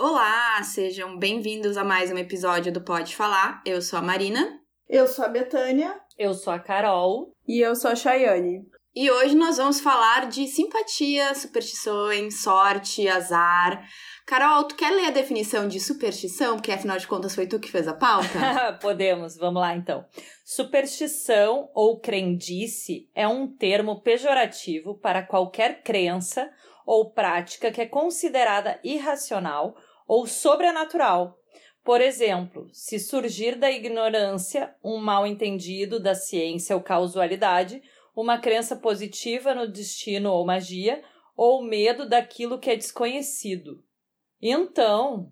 [0.00, 3.60] Olá, sejam bem-vindos a mais um episódio do Pode Falar.
[3.66, 4.60] Eu sou a Marina.
[4.88, 5.92] Eu sou a Betânia.
[6.16, 7.32] Eu sou a Carol.
[7.48, 8.60] E eu sou a Chayane.
[8.94, 13.84] E hoje nós vamos falar de simpatia, superstições, sorte, azar.
[14.24, 16.54] Carol, tu quer ler a definição de superstição?
[16.54, 18.78] Porque afinal de contas foi tu que fez a pauta?
[18.80, 20.04] Podemos, vamos lá então.
[20.44, 26.48] Superstição ou crendice é um termo pejorativo para qualquer crença
[26.86, 29.74] ou prática que é considerada irracional
[30.08, 31.38] ou sobrenatural.
[31.84, 37.82] Por exemplo, se surgir da ignorância um mal entendido da ciência ou causalidade,
[38.16, 41.02] uma crença positiva no destino ou magia,
[41.36, 43.82] ou medo daquilo que é desconhecido.
[44.40, 45.30] Então.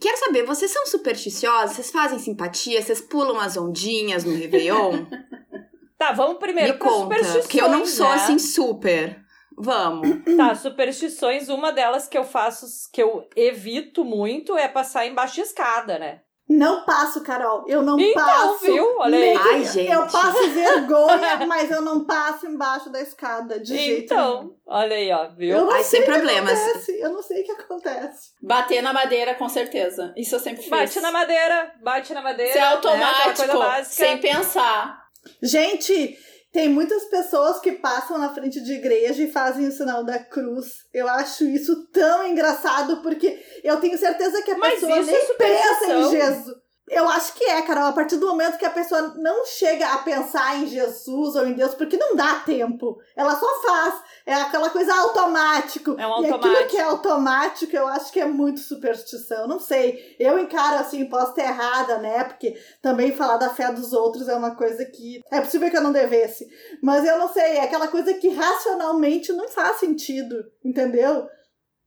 [0.00, 1.76] Quero saber, vocês são supersticiosos?
[1.76, 2.80] Vocês fazem simpatia?
[2.80, 5.06] Vocês pulam as ondinhas no Réveillon?
[5.98, 8.14] tá, vamos primeiro Me conta, que eu não sou né?
[8.14, 9.23] assim super.
[9.56, 10.08] Vamos.
[10.36, 15.42] Tá, superstições, uma delas que eu faço, que eu evito muito, é passar embaixo de
[15.42, 16.20] escada, né?
[16.46, 17.64] Não passo, Carol.
[17.66, 18.58] Eu não então, passo.
[18.66, 18.98] viu?
[18.98, 19.34] Olha aí.
[19.34, 19.90] Ai, gente.
[19.90, 24.56] Eu passo vergonha, mas eu não passo embaixo da escada, de jeito Então, nenhum.
[24.66, 25.56] olha aí, ó, viu?
[25.56, 26.60] Eu não Ai, sei sem o que problemas.
[26.60, 27.00] acontece.
[27.00, 28.30] Eu não sei o que acontece.
[28.42, 30.12] Bater na madeira, com certeza.
[30.18, 30.70] Isso eu sempre fiz.
[30.70, 32.50] Bate na madeira, bate na madeira.
[32.50, 32.66] Isso é né?
[32.72, 33.84] Automático, coisa básica.
[34.06, 35.02] sem pensar.
[35.42, 36.18] Gente,
[36.54, 40.84] tem muitas pessoas que passam na frente de igreja e fazem o sinal da cruz.
[40.94, 45.16] Eu acho isso tão engraçado, porque eu tenho certeza que a Mas pessoa isso nem
[45.16, 46.10] é pensa em.
[46.12, 46.56] Jesus.
[46.86, 49.98] Eu acho que é, Carol, a partir do momento que a pessoa não chega a
[49.98, 52.98] pensar em Jesus ou em Deus, porque não dá tempo.
[53.16, 54.02] Ela só faz.
[54.26, 55.92] É aquela coisa automático.
[55.98, 56.68] É um E aquilo automático.
[56.70, 59.48] que é automático, eu acho que é muito superstição.
[59.48, 60.14] Não sei.
[60.20, 62.24] Eu encaro assim, posso estar errada, né?
[62.24, 65.22] Porque também falar da fé dos outros é uma coisa que.
[65.30, 66.46] É possível que eu não devesse.
[66.82, 67.56] Mas eu não sei.
[67.56, 70.44] É aquela coisa que racionalmente não faz sentido.
[70.62, 71.26] Entendeu?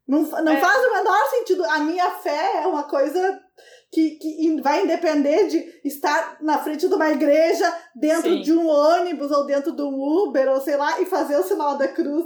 [0.07, 0.57] Não, não É.
[0.59, 1.63] faz o menor sentido.
[1.65, 3.39] A minha fé é uma coisa
[3.91, 8.41] que, que vai depender de estar na frente de uma igreja, dentro Sim.
[8.41, 11.77] de um ônibus ou dentro de um Uber, ou sei lá, e fazer o sinal
[11.77, 12.25] da cruz.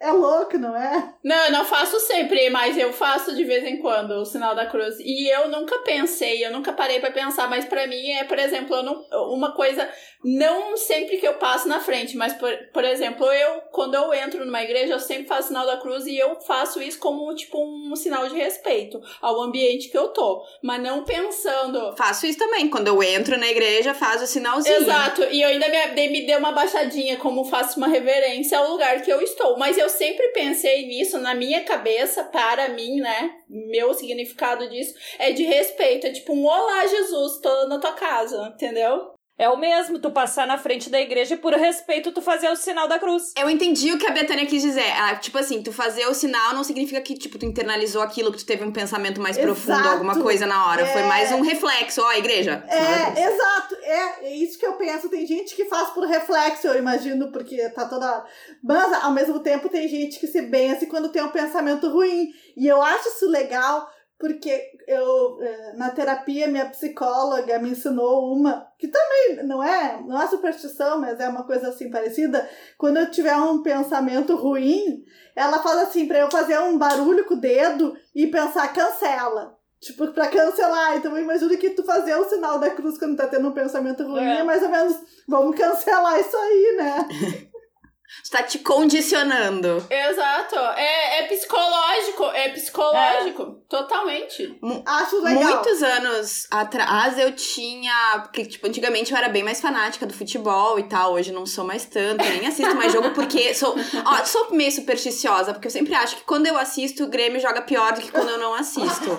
[0.00, 1.14] É louco, não é?
[1.24, 4.66] Não, eu não faço sempre, mas eu faço de vez em quando o sinal da
[4.66, 4.96] cruz.
[5.00, 8.80] E eu nunca pensei, eu nunca parei pra pensar, mas pra mim é, por exemplo,
[8.82, 9.04] não,
[9.34, 9.88] uma coisa,
[10.24, 14.44] não sempre que eu passo na frente, mas por, por exemplo, eu, quando eu entro
[14.44, 17.96] numa igreja, eu sempre faço sinal da cruz e eu faço isso como, tipo, um
[17.96, 20.44] sinal de respeito ao ambiente que eu tô.
[20.62, 22.68] Mas não pensando, Faço isso também.
[22.68, 24.76] Quando eu entro na igreja, faço o sinalzinho.
[24.76, 29.02] Exato, e eu ainda me, me dei uma baixadinha, como faço uma reverência ao lugar
[29.02, 29.58] que eu estou.
[29.58, 33.30] Mas eu sempre pensei nisso, na minha cabeça, para mim, né?
[33.48, 36.06] Meu significado disso é de respeito.
[36.06, 39.17] É tipo um Olá, Jesus, tô na tua casa, entendeu?
[39.38, 42.56] É o mesmo, tu passar na frente da igreja e por respeito tu fazer o
[42.56, 43.32] sinal da cruz.
[43.38, 44.90] Eu entendi o que a Betânia quis dizer.
[45.00, 48.38] Ah, tipo assim, tu fazer o sinal não significa que, tipo, tu internalizou aquilo, que
[48.38, 49.88] tu teve um pensamento mais profundo, Exato.
[49.90, 50.84] alguma coisa na hora.
[50.86, 51.06] Foi É.
[51.06, 52.02] mais um reflexo.
[52.02, 52.64] Ó, igreja.
[52.66, 53.76] É, exato.
[53.82, 55.08] É, é isso que eu penso.
[55.08, 58.24] Tem gente que faz por reflexo, eu imagino, porque tá toda.
[58.62, 62.32] Mas, ao mesmo tempo, tem gente que se benze quando tem um pensamento ruim.
[62.56, 63.88] E eu acho isso legal,
[64.18, 70.20] porque eu, eh, na terapia, minha psicóloga me ensinou uma, que também não é, não
[70.20, 72.48] é superstição, mas é uma coisa assim parecida.
[72.76, 75.04] Quando eu tiver um pensamento ruim,
[75.36, 79.56] ela fala assim, pra eu fazer um barulho com o dedo e pensar, cancela.
[79.80, 80.96] Tipo, pra cancelar.
[80.96, 84.02] Então eu imagino que tu fazer o sinal da cruz quando tá tendo um pensamento
[84.02, 84.42] ruim é, É.
[84.42, 84.96] mais ou menos,
[85.28, 87.08] vamos cancelar isso aí, né?
[88.24, 89.86] Tu tá te condicionando.
[89.90, 90.56] Exato.
[90.76, 93.62] É, é psicológico, é psicológico.
[93.68, 94.58] Totalmente.
[94.84, 95.42] Acho legal.
[95.42, 98.20] Muitos anos atrás eu tinha.
[98.22, 101.12] Porque, tipo, antigamente eu era bem mais fanática do futebol e tal.
[101.12, 103.76] Hoje não sou mais tanto, nem assisto mais jogo, porque sou.
[104.04, 107.62] Ó, sou meio supersticiosa, porque eu sempre acho que quando eu assisto, o Grêmio joga
[107.62, 109.18] pior do que quando eu não assisto.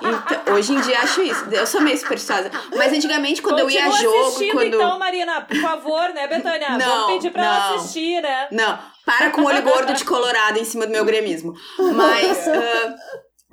[0.00, 1.44] Então, hoje em dia acho isso.
[1.50, 2.50] Eu sou meio supersticiosa.
[2.76, 4.32] Mas antigamente, quando eu ia jogo.
[4.52, 4.74] Quando...
[4.74, 6.70] então, Marina, por favor, né, Betânia?
[6.70, 7.78] Não, Vamos pedir pra ela não.
[8.20, 8.48] Né?
[8.50, 11.54] Não, para com o olho gordo de colorado em cima do meu gremismo.
[11.78, 12.94] Mas ah,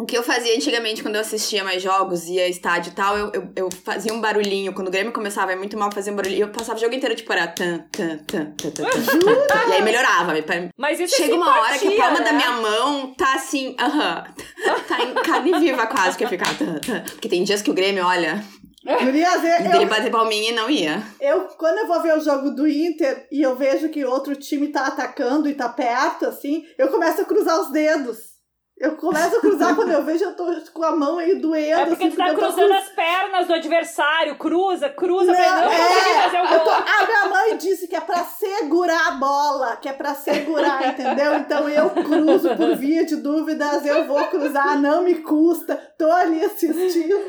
[0.02, 3.32] o que eu fazia antigamente quando eu assistia mais jogos, ia estádio e tal, eu,
[3.34, 4.74] eu, eu fazia um barulhinho.
[4.74, 6.46] Quando o Grêmio começava, é muito mal fazer um barulhinho.
[6.46, 9.70] Eu passava o jogo inteiro, tipo, era tan, tan, tan, tan, tan, tan.
[9.70, 10.34] E aí melhorava.
[10.76, 12.26] Mas isso Chega é uma hora que a simpatia, palma né?
[12.26, 14.24] da minha mão tá assim, aham.
[14.88, 16.58] Tá em carne viva quase que ia ficar.
[16.58, 17.04] tan, tan.
[17.04, 18.44] Porque tem dias que o Grêmio, olha,
[18.84, 21.04] Gurias, eu, dele bater palminha e não ia.
[21.20, 24.70] eu, quando eu vou ver o jogo do Inter e eu vejo que outro time
[24.70, 28.31] tá atacando e tá perto, assim, eu começo a cruzar os dedos.
[28.82, 31.82] Eu começo a cruzar quando eu vejo, eu tô com a mão aí doendo.
[31.82, 34.36] É porque assim, tu tá cruzando cruz- as pernas do adversário.
[34.38, 36.74] Cruza, cruza, Não, pra não conseguir fazer é, o eu tô, gol.
[36.74, 41.36] a minha mãe disse que é pra segurar a bola, que é pra segurar, entendeu?
[41.36, 46.44] Então eu cruzo por via de dúvidas, eu vou cruzar, não me custa, tô ali
[46.44, 47.20] assistindo,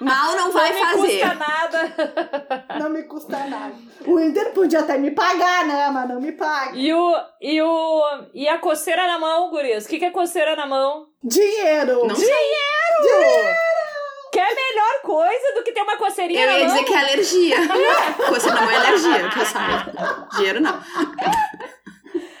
[0.00, 1.20] Mal não vai não me fazer.
[1.20, 2.78] custa nada.
[2.78, 3.72] não me custa nada.
[4.06, 5.90] O Inter podia até me pagar, né?
[5.90, 6.76] Mas não me paga.
[6.76, 7.16] E o.
[7.40, 8.02] E o.
[8.32, 9.84] E a coceira na mão, gurias.
[9.84, 10.75] O que, que é coceira na mão?
[11.22, 12.06] Dinheiro!
[12.06, 12.34] Não sei.
[14.32, 16.74] Que é a melhor coisa do que ter uma coceirinha Eu na ia mão.
[16.74, 17.56] dizer que é alergia.
[18.28, 20.28] Coisa não é alergia, que eu saiba.
[20.36, 20.80] Dinheiro não.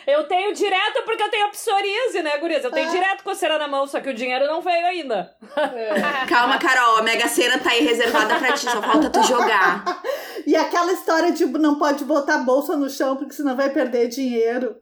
[0.06, 2.62] Eu tenho direto porque eu tenho psoríase, né, gurias?
[2.64, 2.92] Eu tenho Ah.
[2.92, 5.34] direto coceira na mão, só que o dinheiro não veio ainda.
[6.28, 9.82] Calma, Carol, a Mega Sena tá aí reservada pra ti, só falta tu jogar.
[10.46, 14.08] E aquela história de não pode botar a bolsa no chão, porque senão vai perder
[14.08, 14.76] dinheiro.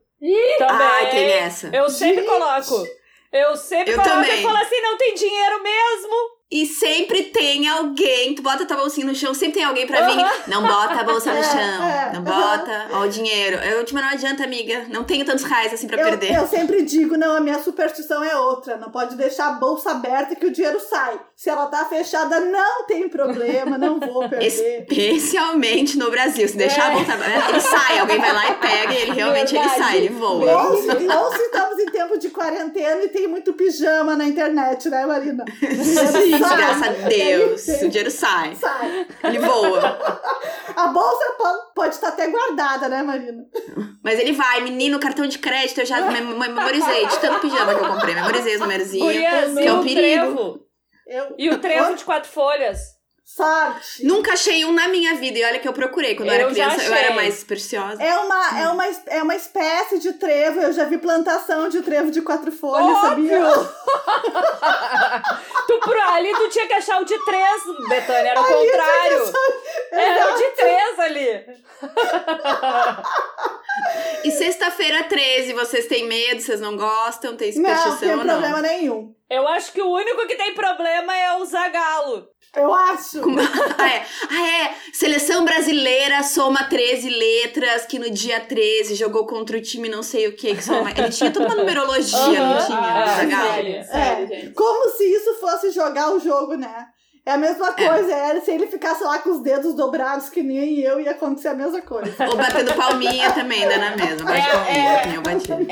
[0.58, 0.86] Também.
[0.86, 1.68] Ai, tem essa.
[1.72, 2.26] Eu sempre Gente.
[2.28, 2.86] coloco.
[3.34, 4.40] Eu sempre Eu coloco também.
[4.40, 6.33] e falo assim, não tem dinheiro mesmo.
[6.54, 10.24] E sempre tem alguém, tu bota tua bolsinha no chão, sempre tem alguém pra vir.
[10.46, 11.84] Não bota a bolsa no É, chão.
[11.84, 13.56] é, não bota, ó o dinheiro.
[13.56, 14.84] Eu, tipo, não adianta, amiga.
[14.88, 16.32] Não tenho tantos reais assim pra Eu, perder.
[16.32, 18.76] eu sempre digo, não, a minha superstição é outra.
[18.76, 21.18] Não pode deixar a bolsa aberta que o dinheiro sai.
[21.34, 24.86] Se ela tá fechada, não tem problema, não vou perder.
[24.88, 26.46] Especialmente no Brasil.
[26.48, 26.94] Se deixar É.
[26.94, 27.98] a bolsa aberta, ele sai.
[27.98, 30.68] Alguém vai lá e pega e ele realmente ele sai, ele voa.
[30.70, 34.88] Ou, se- ou se estamos em tempo de quarentena e tem muito pijama na internet,
[34.88, 35.44] né, Marina?
[35.82, 36.43] Sim.
[36.52, 37.68] Graças a Deus.
[37.82, 38.54] O dinheiro sai.
[38.56, 39.06] Sai.
[39.24, 39.98] Ele voa.
[40.76, 43.44] A bolsa po- pode estar até guardada, né, Marina?
[44.02, 47.06] Mas ele vai, menino, cartão de crédito, eu já mem- mem- memorizei.
[47.06, 48.14] De tanto pijama que eu comprei.
[48.14, 49.12] Memorizei os numerozinhos.
[49.12, 49.94] Que é um o perigo.
[49.94, 50.60] trevo.
[51.06, 52.93] Eu, E o trevo de quatro folhas.
[53.24, 54.04] Sorte.
[54.04, 55.38] Nunca achei um na minha vida.
[55.38, 56.14] E olha que eu procurei.
[56.14, 58.02] Quando eu, Eu era criança, eu era mais supersticiosa.
[58.02, 60.60] É uma, é, uma, é uma espécie de trevo.
[60.60, 63.40] Eu já vi plantação de trevo de quatro folhas, sabia?
[65.66, 69.32] Tu, pro- ali tu tinha que achar o de três, Betânia, era o contrário.
[69.90, 71.44] Era o de três ali.
[74.24, 76.40] E sexta-feira 13, vocês têm medo?
[76.40, 77.36] Vocês não gostam?
[77.36, 78.40] Tem Não, superstição tem ou não?
[78.40, 79.14] problema nenhum.
[79.28, 82.26] Eu acho que o único que tem problema é o Zagalo.
[82.56, 83.20] Eu acho.
[83.78, 84.06] ah, é.
[84.30, 84.74] ah, é.
[84.92, 90.28] Seleção brasileira soma 13 letras, que no dia 13 jogou contra o time não sei
[90.28, 90.54] o que.
[90.54, 90.90] que soma...
[90.90, 92.66] Ele tinha toda uma numerologia, não Aham.
[92.66, 92.78] tinha?
[92.78, 93.52] Ah, o Zagallo?
[93.54, 94.50] sério, sério, gente.
[94.54, 96.86] Como se isso fosse jogar o jogo, né?
[97.26, 98.40] É a mesma coisa, é.
[98.40, 101.80] se ele ficasse lá com os dedos dobrados que nem eu, ia acontecer a mesma
[101.80, 102.26] coisa.
[102.28, 104.30] Ou batendo palminha também, dá na mesma.
[104.30, 105.02] Bate É, palminha, é.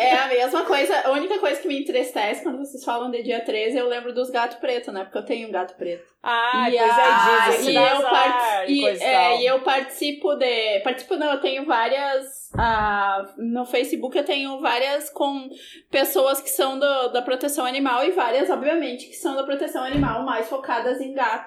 [0.01, 0.99] É a mesma coisa.
[1.05, 4.31] A única coisa que me entristece quando vocês falam de dia 13, eu lembro dos
[4.31, 5.05] gatos pretos, né?
[5.05, 6.11] Porque eu tenho um gato preto.
[6.23, 8.71] Ah, e pois a- é, dizem e eu, azar part-
[9.03, 10.81] é, e eu participo de.
[10.85, 12.49] Participo não, eu tenho várias.
[12.57, 15.49] ah, no Facebook eu tenho várias com
[15.91, 20.23] pessoas que são do, da proteção animal e várias, obviamente, que são da proteção animal,
[20.25, 21.42] mais focadas em gatos.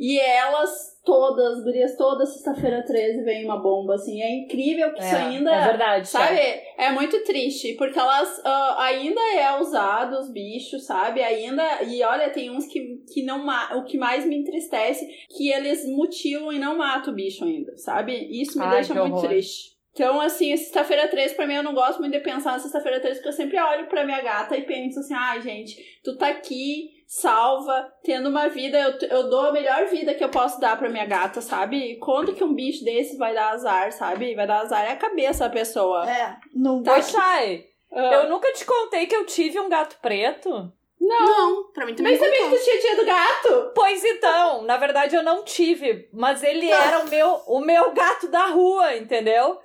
[0.00, 4.22] E elas, todas, gurias, toda sexta-feira 13 vem uma bomba, assim.
[4.22, 5.54] É incrível que isso ainda.
[5.54, 6.36] é verdade, Sabe?
[6.36, 6.62] Chay.
[6.78, 11.22] É muito triste, porque elas ah, ainda é usado os bichos, sabe?
[11.22, 11.82] Ainda.
[11.82, 12.80] E olha, tem uns que,
[13.12, 15.06] que não O que mais me entristece
[15.36, 18.14] que eles mutilam e não matam o bicho ainda, sabe?
[18.40, 19.28] Isso me Ai, deixa muito horror.
[19.28, 19.78] triste.
[19.92, 23.16] Então, assim, sexta-feira 13, pra mim, eu não gosto muito de pensar na sexta-feira 13,
[23.16, 26.90] porque eu sempre olho pra minha gata e penso assim, ai, gente, tu tá aqui,
[27.12, 30.88] salva, tendo uma vida, eu, eu dou a melhor vida que eu posso dar pra
[30.88, 31.96] minha gata, sabe?
[31.96, 34.32] Quando que um bicho desse vai dar azar, sabe?
[34.36, 36.08] Vai dar azar é a cabeça da pessoa.
[36.08, 38.14] É, não Tá, Chay, Ah.
[38.14, 40.72] eu nunca te contei que eu tive um gato preto.
[41.00, 43.72] Não, pra mim também Mas não sabia que tu tinha tido gato?
[43.74, 48.28] Pois então, na verdade eu não tive, mas ele era o meu, o meu gato
[48.28, 49.58] da rua, entendeu?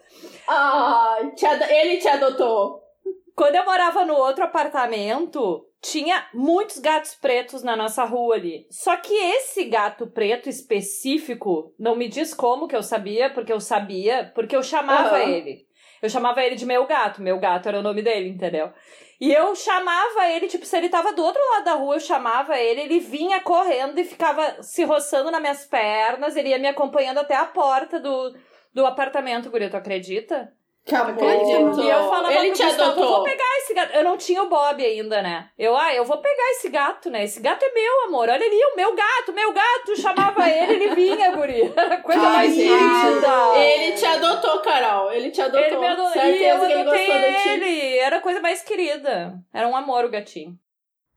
[0.48, 1.18] Ah,
[1.70, 2.82] ele te adotou.
[3.36, 8.66] Quando eu morava no outro apartamento, tinha muitos gatos pretos na nossa rua ali.
[8.72, 13.60] Só que esse gato preto específico, não me diz como que eu sabia, porque eu
[13.60, 15.30] sabia, porque eu chamava Aham.
[15.30, 15.66] ele.
[16.02, 18.72] Eu chamava ele de meu gato, meu gato era o nome dele, entendeu?
[19.22, 22.58] E eu chamava ele, tipo, se ele tava do outro lado da rua, eu chamava
[22.58, 27.20] ele, ele vinha correndo e ficava se roçando nas minhas pernas, ele ia me acompanhando
[27.20, 28.36] até a porta do,
[28.74, 30.52] do apartamento, guria, tu acredita?
[30.86, 31.14] Que amor.
[31.14, 31.82] Acredito.
[31.82, 33.04] E eu falava Ele pro te Gustavo, adotou.
[33.04, 33.96] eu vou pegar esse gato.
[33.96, 35.50] Eu não tinha o Bob ainda, né?
[35.58, 37.24] Eu, ah, eu vou pegar esse gato, né?
[37.24, 38.30] Esse gato é meu, amor.
[38.30, 40.00] Olha ali, o meu gato, meu gato.
[40.00, 41.74] Chamava ele, ele vinha, guri.
[42.04, 43.58] Coisa Ai, mais linda.
[43.58, 45.12] Ele te adotou, Carol.
[45.12, 45.66] Ele te adotou.
[45.66, 46.22] Ele me adotou.
[46.22, 47.50] E eu que ele adotei ti.
[47.50, 47.98] ele.
[47.98, 49.40] Era a coisa mais querida.
[49.52, 50.56] Era um amor o gatinho.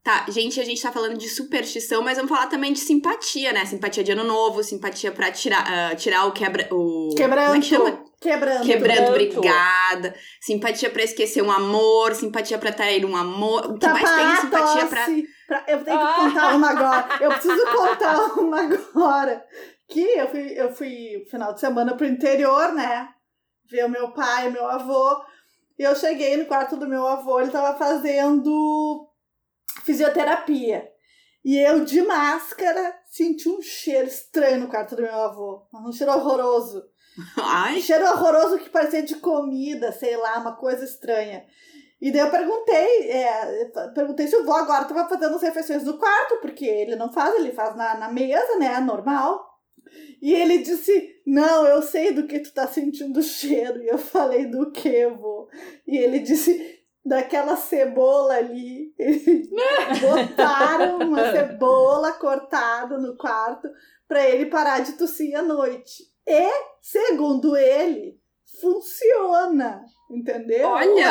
[0.02, 3.66] Tá, gente, a gente tá falando de superstição, mas vamos falar também de simpatia, né?
[3.66, 6.66] Simpatia de ano novo, simpatia pra tirar, ah, tirar o quebra.
[6.72, 7.14] O...
[7.14, 7.48] Quebranto.
[7.48, 8.07] Como é que chama?
[8.20, 8.64] Quebrando.
[8.66, 9.10] Quebrando, Tanto.
[9.10, 10.14] obrigada.
[10.40, 13.66] Simpatia pra esquecer um amor, simpatia pra trair um amor.
[13.66, 15.06] O que Tapar mais tem é simpatia pra.
[15.46, 16.14] pra- Eu tenho que Ah.
[16.16, 17.08] contar uma agora.
[17.20, 19.44] Eu preciso contar uma agora.
[19.88, 23.08] Que eu fui, eu fui final de semana pro interior, né?
[23.70, 25.16] Ver o meu pai, meu avô.
[25.78, 29.08] E eu cheguei no quarto do meu avô, ele tava fazendo
[29.84, 30.88] fisioterapia.
[31.44, 35.62] E eu, de máscara, senti um cheiro estranho no quarto do meu avô.
[35.72, 36.82] Um cheiro horroroso.
[37.36, 41.44] Ai, Cheiro horroroso que parecia de comida, sei lá, uma coisa estranha.
[42.00, 45.82] E daí eu perguntei, é, eu perguntei se o vô agora tava fazendo as refeições
[45.82, 49.44] do quarto, porque ele não faz, ele faz na, na mesa, né, normal.
[50.22, 53.82] E ele disse, não, eu sei do que tu tá sentindo cheiro.
[53.82, 55.48] E eu falei, do que, vô?
[55.86, 58.94] E ele disse, daquela cebola ali.
[60.00, 63.68] Botaram uma cebola cortada no quarto
[64.06, 66.04] pra ele parar de tossir à noite.
[66.28, 66.50] E,
[66.82, 68.18] segundo ele,
[68.60, 69.82] funciona.
[70.10, 70.66] Entendeu?
[70.66, 71.10] olha!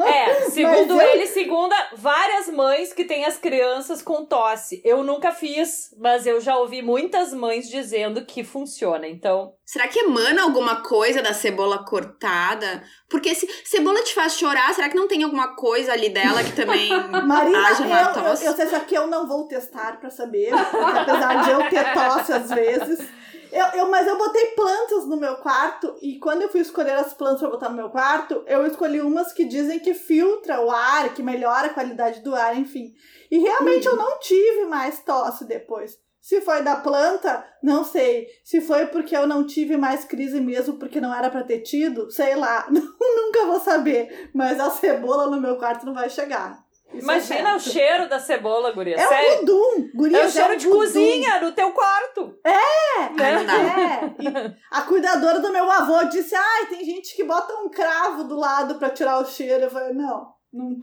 [0.00, 4.80] É, segundo eu- ele, segunda várias mães que têm as crianças com tosse.
[4.84, 9.06] Eu nunca fiz, mas eu já ouvi muitas mães dizendo que funciona.
[9.06, 12.82] Então, Será que emana alguma coisa da cebola cortada?
[13.10, 16.52] Porque se cebola te faz chorar, será que não tem alguma coisa ali dela que
[16.52, 16.88] também
[17.26, 18.44] Marina, haja na eu, eu, tosse?
[18.46, 21.92] eu sei só que eu não vou testar pra saber, porque apesar de eu ter
[21.92, 23.17] tosse às vezes.
[23.50, 27.14] Eu, eu, mas eu botei plantas no meu quarto e quando eu fui escolher as
[27.14, 31.14] plantas pra botar no meu quarto, eu escolhi umas que dizem que filtra o ar,
[31.14, 32.92] que melhora a qualidade do ar, enfim.
[33.30, 35.98] E realmente eu não tive mais tosse depois.
[36.20, 38.26] Se foi da planta, não sei.
[38.44, 42.10] Se foi porque eu não tive mais crise mesmo, porque não era pra ter tido,
[42.10, 42.68] sei lá.
[42.70, 44.30] Nunca vou saber.
[44.34, 46.62] Mas a cebola no meu quarto não vai chegar.
[46.92, 48.96] Isso imagina é o cheiro da cebola, guria.
[48.96, 49.32] É Sério.
[49.34, 49.90] um vudum.
[49.94, 50.78] Guria, É o cheiro de vudum.
[50.80, 52.34] cozinha no teu quarto.
[52.42, 53.54] É, dá.
[53.54, 54.14] é.
[54.18, 58.36] E a cuidadora do meu avô disse: ai, tem gente que bota um cravo do
[58.36, 59.64] lado pra tirar o cheiro.
[59.64, 60.74] Eu falei, não, não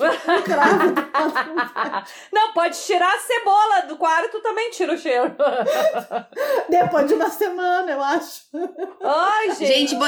[0.43, 1.05] cravo do
[2.53, 5.35] pode tirar a cebola do quarto, também tira o cheiro.
[6.69, 8.41] Depois de uma semana, eu acho.
[9.03, 9.65] Ai, gente.
[9.67, 10.05] Gente, bo-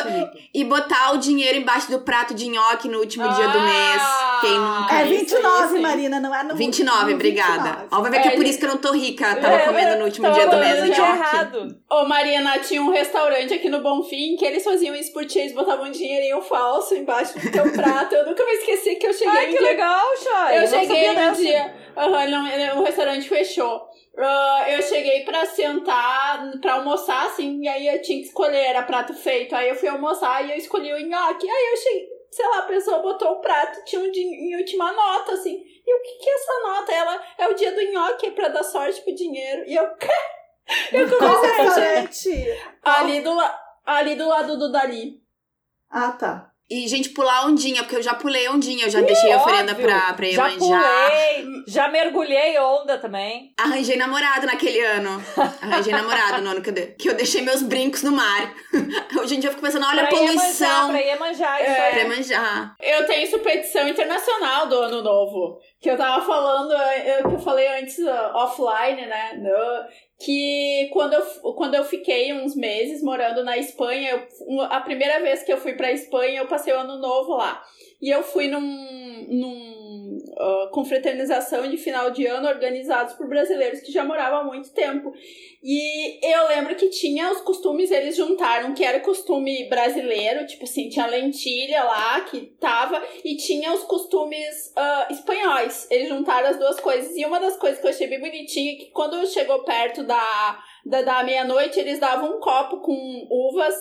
[0.53, 4.01] E botar o dinheiro embaixo do prato de nhoque no último dia do mês.
[4.41, 4.93] Quem nunca?
[4.93, 5.79] É Ah, isso 29, aí, sim.
[5.81, 7.63] Marina, não é no 29, no obrigada.
[7.63, 7.87] 29.
[7.91, 9.35] Ó, vai ver que é É, por isso que eu não tô rica.
[9.35, 11.01] Tava É, comendo no último dia do mês nhoque.
[11.01, 11.77] errado.
[11.89, 15.53] Ô, Mariana, tinha um restaurante aqui no Bonfim que eles faziam isso por ti, eles
[15.53, 18.15] botavam um dinheirinho falso embaixo do teu prato.
[18.15, 20.57] Eu nunca me esqueci que eu cheguei Ai, um que legal, Chay.
[20.57, 21.41] Eu não cheguei um dessa.
[21.41, 23.87] dia, não, o restaurante fechou.
[24.19, 28.81] Ah, eu cheguei pra sentar, pra almoçar, assim, e aí eu tinha que escolher, era
[28.83, 29.55] prato feito.
[29.55, 31.47] Aí eu fui almoçar e eu escolhi o nhoque.
[31.49, 34.91] Aí eu cheguei, sei lá, a pessoa botou o prato, tinha um din- em última
[34.91, 35.61] nota, assim.
[35.85, 36.91] E o que que é essa nota?
[36.91, 39.63] Ela, é o dia do nhoque, é pra dar sorte pro dinheiro.
[39.67, 42.29] E eu, eu comecei a restaurante?
[42.83, 43.37] ali do,
[43.85, 45.21] ali do lado do Dali.
[45.91, 46.51] Ah, tá.
[46.69, 49.87] E, gente, pular ondinha, porque eu já pulei ondinha, eu já deixei a oferenda Óbvio.
[49.87, 50.57] pra, pra Já Iemanjá.
[50.59, 53.53] pulei, já mergulhei onda também.
[53.57, 55.23] Arranjei namorado naquele ano.
[55.61, 58.53] Arranjei namorado no ano que eu, de- que eu deixei meus brincos no mar.
[59.21, 60.89] Hoje em dia eu fico pensando, olha a pra Iemanjá, poluição.
[60.89, 61.85] pra Iemanjá, isso É.
[61.85, 61.91] aí.
[61.93, 62.75] Pra Iemanjá.
[62.81, 65.59] Eu tenho superstição internacional do ano novo.
[65.79, 69.33] Que eu tava falando, eu, que eu falei antes uh, offline, né?
[69.37, 71.21] no- que quando eu,
[71.53, 75.73] quando eu fiquei uns meses morando na Espanha, eu- a primeira vez que eu fui
[75.73, 77.63] pra Espanha, eu passei o ano novo lá.
[78.01, 83.91] E eu fui num, num uh, confraternização de final de ano organizados por brasileiros que
[83.91, 85.11] já moravam há muito tempo.
[85.63, 90.89] E eu lembro que tinha os costumes, eles juntaram, que era costume brasileiro, tipo assim,
[90.89, 95.87] tinha lentilha lá que tava, e tinha os costumes ah, espanhóis.
[95.89, 97.15] Eles juntaram as duas coisas.
[97.17, 100.63] E uma das coisas que eu achei bem bonitinha é que quando chegou perto da,
[100.85, 103.75] da, da meia-noite, eles davam um copo com uvas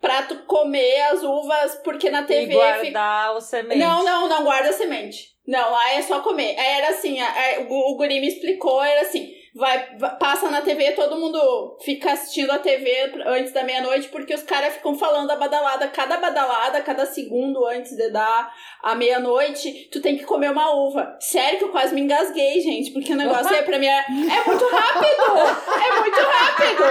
[0.00, 2.54] pra tu comer as uvas, porque na E TV fica.
[2.54, 3.78] guardar o semente.
[3.78, 5.30] Não, não, não guarda semente.
[5.46, 6.54] Não, lá é só comer.
[6.56, 10.60] Era assim, a- a- o, o guri me explicou, era assim, vai, va- passa na
[10.62, 15.26] TV, todo mundo fica assistindo a TV antes da meia-noite, porque os caras ficam falando
[15.28, 18.52] da badalada, cada badalada, cada segundo antes de dar
[18.82, 21.16] a meia-noite, tu tem que comer uma uva.
[21.20, 24.44] Sério que eu quase me engasguei, gente, porque o negócio é pra mim, é, é
[24.46, 25.80] muito rápido!
[25.84, 26.84] É muito rápido!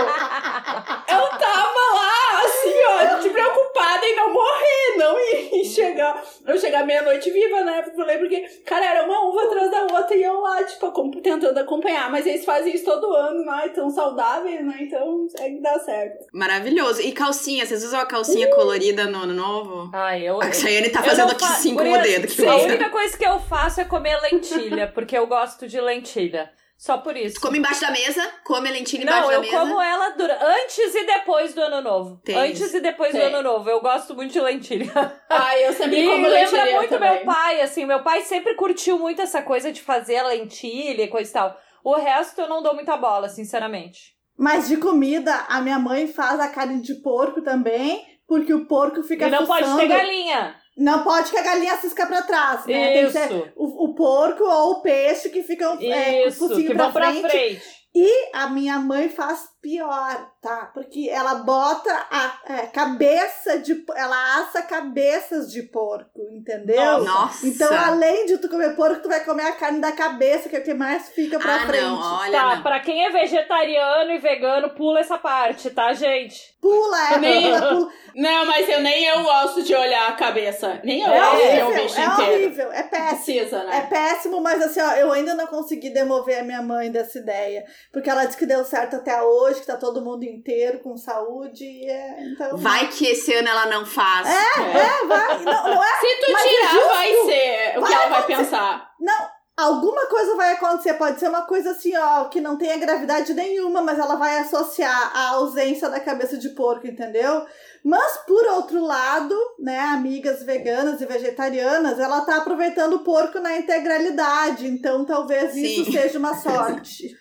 [1.10, 6.86] Eu tava lá, assim, ó, de preocupada em não morrer, não em chegar, não chegar
[6.86, 7.84] meia-noite viva, né?
[7.88, 11.58] Eu falei, porque, cara, era uma uva atrás da outra e eu lá, tipo, tentando
[11.58, 12.10] acompanhar.
[12.12, 13.70] Mas eles fazem isso todo ano, né?
[13.74, 14.78] Tão saudáveis, né?
[14.82, 16.26] Então, é que dá certo.
[16.34, 17.02] Maravilhoso.
[17.02, 19.90] E calcinha, vocês usam a calcinha colorida no ano novo?
[19.94, 20.42] Ai, eu...
[20.42, 22.28] A Chayane tá eu fazendo não aqui fa- sim com o Guria, dedo.
[22.28, 26.52] Que A única coisa que eu faço é comer lentilha, porque eu gosto de lentilha.
[26.78, 27.42] Só por isso.
[27.42, 29.58] Come embaixo da mesa, come a lentilha embaixo Não, da eu mesa.
[29.60, 30.40] como ela dura...
[30.42, 32.22] antes e depois do ano novo.
[32.24, 33.28] Tem antes e depois do Tem.
[33.28, 33.70] ano novo.
[33.70, 34.90] Eu gosto muito de lentilha.
[35.30, 37.16] Ai, eu sempre E como lembra lentilha muito também.
[37.16, 37.86] meu pai, assim.
[37.86, 41.60] Meu pai sempre curtiu muito essa coisa de fazer a lentilha e coisa e tal.
[41.84, 44.18] O resto eu não dou muita bola, sinceramente.
[44.38, 49.04] Mas de comida, a minha mãe faz a carne de porco também, porque o porco
[49.04, 49.80] fica e não pode fuçando.
[49.80, 50.56] ter galinha.
[50.78, 52.94] Não pode que a galinha cisca pra trás, né?
[52.94, 53.52] Tem que ser Isso.
[53.58, 56.84] o, o porco ou o peixe que ficam é, com o Isso, focinho que pra
[56.86, 57.62] vão pra frente.
[57.94, 60.72] E a minha mãe faz pior, tá?
[60.74, 63.84] Porque ela bota a é, cabeça de.
[63.96, 67.04] Ela assa cabeças de porco, entendeu?
[67.04, 67.46] Nossa.
[67.48, 70.60] Então, além de tu comer porco, tu vai comer a carne da cabeça, que é
[70.60, 71.84] o que mais fica pra ah, frente.
[71.84, 72.32] não, olha.
[72.40, 72.64] Tá, não.
[72.64, 76.58] pra quem é vegetariano e vegano, pula essa parte, tá, gente?
[76.62, 77.92] Pula, é, Nem- pula, pula.
[78.16, 80.80] Não, mas eu nem eu gosto de olhar a cabeça.
[80.84, 82.32] Nem eu É gosto de ver o horrível, bicho é inteiro.
[82.34, 83.10] horrível, é péssimo.
[83.20, 83.88] Precisa, É né?
[83.90, 87.66] péssimo, mas assim, ó, eu ainda não consegui demover a minha mãe dessa ideia.
[87.94, 91.64] Porque ela disse que deu certo até hoje, que tá todo mundo inteiro com saúde.
[91.64, 92.58] E é, então.
[92.58, 94.28] Vai que esse ano ela não faz.
[94.28, 95.40] É, vai.
[95.44, 96.00] Não, não é.
[96.00, 96.88] Se tu Mas é tirar, justo.
[96.90, 98.92] vai ser o que Vai ela vai pensar.
[99.00, 99.40] Não.
[99.58, 103.82] Alguma coisa vai acontecer, pode ser uma coisa assim, ó, que não tenha gravidade nenhuma,
[103.82, 107.46] mas ela vai associar a ausência da cabeça de porco, entendeu?
[107.84, 113.58] Mas, por outro lado, né, amigas veganas e vegetarianas, ela tá aproveitando o porco na
[113.58, 115.92] integralidade, então talvez isso Sim.
[115.92, 117.16] seja uma sorte.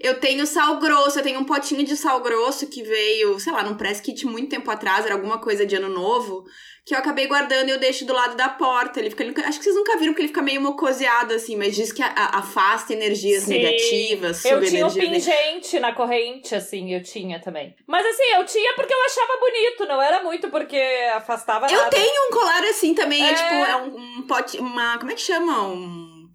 [0.00, 3.62] Eu tenho sal grosso, eu tenho um potinho de sal grosso que veio, sei lá,
[3.62, 6.44] num press kit muito tempo atrás, era alguma coisa de ano novo,
[6.84, 9.00] que eu acabei guardando e eu deixo do lado da porta.
[9.00, 11.74] Ele fica, ele- acho que vocês nunca viram que ele fica meio mocoseado assim, mas
[11.74, 13.54] diz que a- a- afasta energias Sim.
[13.58, 17.74] negativas, Eu tinha um pingente na corrente, assim, eu tinha também.
[17.86, 20.76] Mas assim, eu tinha porque eu achava bonito, não era muito porque
[21.14, 21.90] afastava Eu nada.
[21.90, 23.34] tenho um colar assim também, é, É.
[23.34, 25.62] tipo, é um, um pote, uma, como é que chama?
[25.68, 26.28] Um,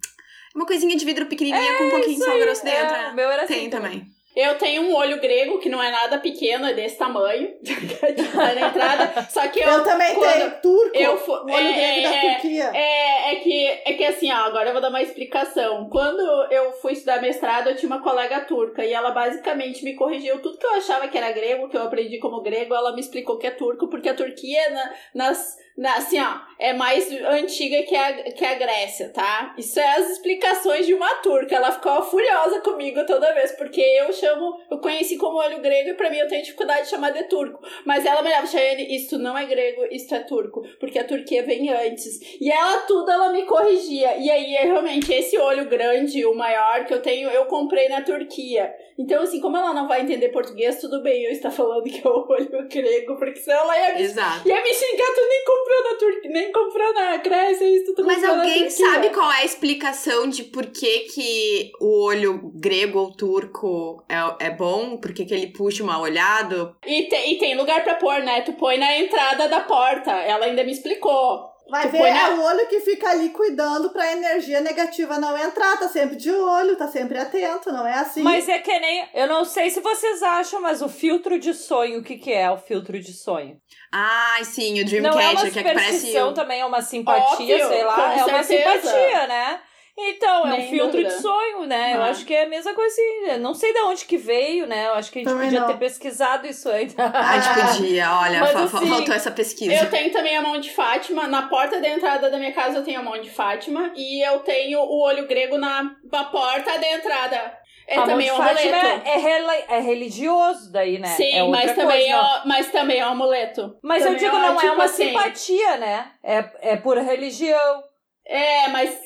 [0.54, 2.94] uma coisinha de vidro pequenininha com um pouquinho de sal grosso dentro.
[2.94, 3.08] é, é.
[3.10, 4.06] o meu era assim Tem também.
[4.34, 7.54] Eu tenho um olho grego que não é nada pequeno, é desse tamanho.
[8.32, 9.26] tá na entrada.
[9.28, 9.68] Só que eu.
[9.68, 12.70] Eu, também tenho turco, eu olho é, grego da é, Turquia.
[12.72, 15.88] É, é que, é que assim, ó, agora eu vou dar uma explicação.
[15.90, 20.40] Quando eu fui estudar mestrado, eu tinha uma colega turca e ela basicamente me corrigiu
[20.40, 23.36] tudo que eu achava que era grego, que eu aprendi como grego, ela me explicou
[23.36, 27.96] que é turco, porque a Turquia, na, nas, na, assim, ó, é mais antiga que
[27.96, 29.54] a, que a Grécia, tá?
[29.56, 31.56] Isso é as explicações de uma turca.
[31.56, 35.94] Ela ficou furiosa comigo toda vez, porque eu chamo, eu conheci como olho grego e
[35.94, 37.60] pra mim eu tenho dificuldade de chamar de turco.
[37.84, 41.42] Mas ela me olhava, Chayane, isso não é grego, isso é turco, porque a Turquia
[41.42, 42.20] vem antes.
[42.40, 44.16] E ela tudo, ela me corrigia.
[44.16, 48.02] E aí, é realmente, esse olho grande, o maior que eu tenho, eu comprei na
[48.02, 48.72] Turquia.
[49.02, 52.08] Então, assim, como ela não vai entender português, tudo bem eu estar falando que é
[52.08, 54.48] o olho grego, porque senão ela ia me, Exato.
[54.48, 58.22] ia me xingar, tu nem comprou na Turquia, nem comprou na Grécia, isso tu Mas
[58.22, 64.04] alguém sabe qual é a explicação de por que, que o olho grego ou turco
[64.08, 64.96] é, é bom?
[64.98, 66.76] Por que, que ele puxa o mal olhado?
[66.86, 68.42] E, te- e tem lugar pra pôr, né?
[68.42, 70.12] Tu põe na entrada da porta.
[70.12, 71.51] Ela ainda me explicou.
[71.70, 75.18] Vai Tu ver, põe é na- o olho que fica ali cuidando pra energia negativa
[75.18, 78.22] não entrar, tá sempre de olho, tá sempre atento, não é assim?
[78.22, 79.08] Mas é que nem.
[79.14, 82.50] Eu não sei se vocês acham, mas o filtro de sonho, o que, que é
[82.50, 83.56] o filtro de sonho?
[83.90, 86.34] Ai, sim, o não é uma Dreamcatcher, que é que parece superstição o...
[86.34, 87.22] também, é uma simpatia,
[87.56, 87.94] Óbvio, sei lá.
[87.94, 88.88] com É uma certeza.
[88.88, 89.60] simpatia, né?
[89.98, 91.08] Então, é um filtro dúvida.
[91.14, 91.94] de sonho, né?
[91.96, 92.06] Eu Ah.
[92.06, 93.30] acho que é a mesma coisa assim.
[93.32, 94.86] eu Não sei de onde que veio, né?
[94.88, 95.66] Eu acho que a gente Também podia não.
[95.68, 96.94] ter pesquisado isso antes.
[96.98, 99.74] A gente podia, olha, Mas assim, faltou essa pesquisa.
[99.74, 101.28] Eu tenho também a mão de Fátima.
[101.28, 103.92] Na porta da entrada da minha casa eu tenho a mão de Fátima.
[103.94, 107.58] E eu tenho o olho grego na, na porta da entrada.
[107.86, 108.68] É A também mão um amuleto.
[108.74, 111.08] é, é rela- é religioso daí, né?
[111.08, 112.36] Sim, é outra mas, também coisa, não.
[112.36, 113.76] é, mas também é um amuleto.
[113.82, 116.10] Mas eu Também digo, não é tipo uma assim, simpatia, né?
[116.24, 117.82] É, é por religião.
[118.24, 118.96] É, mas,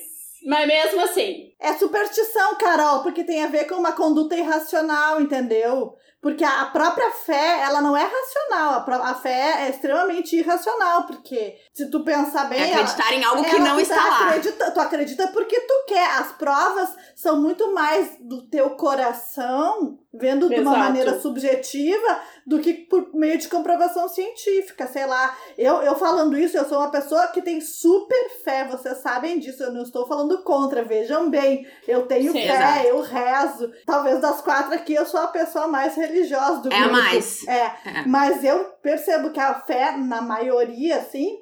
[0.46, 1.46] mas mesmo assim.
[1.60, 5.94] É superstição, Carol, porque tem a ver com uma conduta irracional, entendeu?
[6.20, 11.90] Porque a própria fé, ela não é racional, a, fé é extremamente irracional, porque se
[11.90, 12.60] tu pensar bem...
[12.60, 14.28] É ela- acreditar em algo que ela- não está tá lá.
[14.28, 16.10] Acredita, tu acredita porque tu quer.
[16.18, 20.78] As provas são muito mais do teu coração, vendo de uma Exato.
[20.78, 24.86] maneira subjetiva, do que por meio de comprovação científica.
[24.86, 28.98] Sei lá, eu, eu falando isso, eu sou uma pessoa que tem super fé, vocês
[28.98, 31.66] sabem disso, eu não estou falando contra, vejam bem.
[31.86, 32.86] Eu tenho Sim, fé, exato.
[32.86, 33.72] eu rezo.
[33.86, 36.92] Talvez das quatro aqui eu sou a pessoa mais religiosa do É grupo.
[36.92, 37.46] mais.
[37.48, 37.74] É, É.
[38.06, 41.36] mas eu percebo que a fé, na maioria, assim,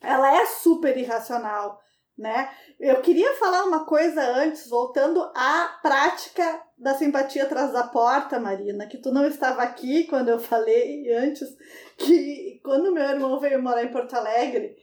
[0.00, 1.78] ela é super irracional,
[2.16, 2.50] né?
[2.78, 8.86] Eu queria falar uma coisa antes, voltando à prática da simpatia atrás da porta, Marina,
[8.86, 11.48] que tu não estava aqui quando eu falei antes,
[11.96, 14.76] que quando meu irmão veio morar em Porto Alegre,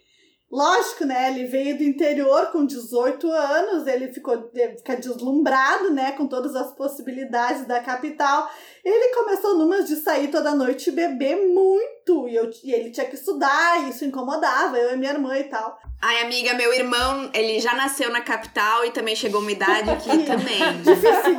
[0.52, 1.30] Lógico, né?
[1.30, 6.14] Ele veio do interior com 18 anos, ele ficou fica deslumbrado, né?
[6.14, 8.50] Com todas as possibilidades da capital.
[8.84, 12.28] Ele começou numas de sair toda noite e beber muito.
[12.28, 15.44] E, eu, e ele tinha que estudar, e isso incomodava, eu e minha irmã e
[15.44, 15.78] tal.
[16.02, 20.10] Ai, amiga, meu irmão, ele já nasceu na capital e também chegou uma idade aqui
[20.26, 20.82] também.
[20.82, 21.38] Difícil.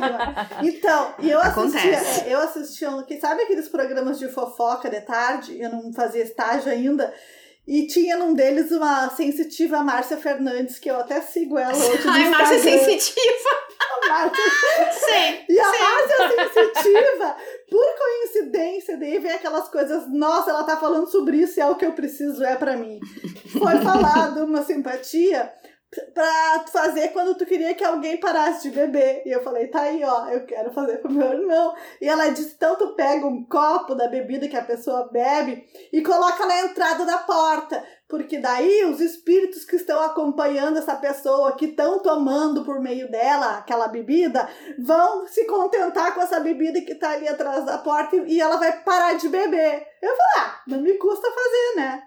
[0.61, 5.59] Então, e eu assistia, é, eu assistia, sabe aqueles programas de fofoca de tarde?
[5.59, 7.13] Eu não fazia estágio ainda.
[7.67, 12.03] E tinha num deles uma sensitiva Márcia Fernandes, que eu até sigo ela hoje.
[12.07, 13.49] Ai, Márcia Sensitiva!
[13.81, 14.43] A Márcia.
[14.93, 15.45] Sim.
[15.49, 15.77] E a sim.
[15.79, 17.35] Márcia Sensitiva,
[17.69, 21.75] por coincidência, daí vem aquelas coisas, nossa, ela tá falando sobre isso e é o
[21.75, 22.99] que eu preciso, é para mim.
[23.51, 25.51] Foi falado uma simpatia
[26.13, 29.23] pra fazer quando tu queria que alguém parasse de beber.
[29.25, 31.75] E eu falei, tá aí, ó, eu quero fazer pro meu irmão.
[31.99, 36.01] E ela disse, então tu pega um copo da bebida que a pessoa bebe e
[36.01, 37.85] coloca na entrada da porta.
[38.07, 43.57] Porque daí os espíritos que estão acompanhando essa pessoa, que estão tomando por meio dela
[43.57, 44.49] aquela bebida,
[44.79, 48.81] vão se contentar com essa bebida que tá ali atrás da porta e ela vai
[48.83, 49.87] parar de beber.
[50.01, 52.03] Eu falei, ah, não me custa fazer, né?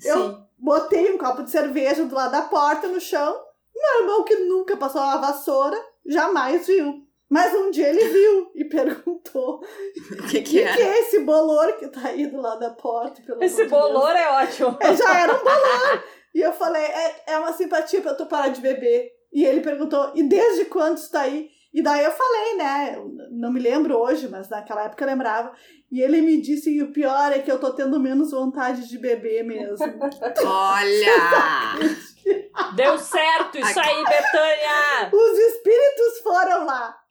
[0.00, 0.08] Sim.
[0.08, 3.36] Eu botei um copo de cerveja do lado da porta no chão.
[3.74, 7.02] Meu irmão, que nunca passou uma vassoura, jamais viu.
[7.28, 9.60] Mas um dia ele viu e perguntou: O
[10.28, 10.72] que, o que é?
[10.74, 13.22] que é esse bolor que tá aí do lado da porta?
[13.22, 14.76] Pelo Esse de Deus?" bolor é ótimo.
[14.78, 16.04] É, já era um bolor.
[16.34, 19.10] E eu falei: é, é uma simpatia pra tu parar de beber.
[19.32, 21.48] E ele perguntou: e desde quando isso tá aí?
[21.72, 23.02] E daí eu falei, né?
[23.30, 25.52] Não me lembro hoje, mas naquela época eu lembrava.
[25.90, 28.98] E ele me disse: e o pior é que eu tô tendo menos vontade de
[28.98, 29.86] beber mesmo.
[30.44, 31.78] Olha!
[32.76, 35.10] Deu certo isso aí, Betânia!
[35.12, 37.01] Os espíritos foram lá.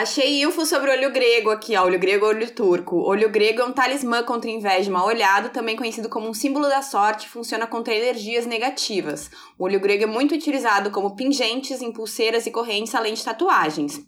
[0.00, 1.82] Achei info sobre olho grego aqui, ó.
[1.84, 2.98] Olho grego, olho turco.
[2.98, 6.82] Olho grego é um talismã contra inveja mal olhado, também conhecido como um símbolo da
[6.82, 9.28] sorte, funciona contra energias negativas.
[9.58, 14.00] O olho grego é muito utilizado como pingentes em pulseiras e correntes, além de tatuagens.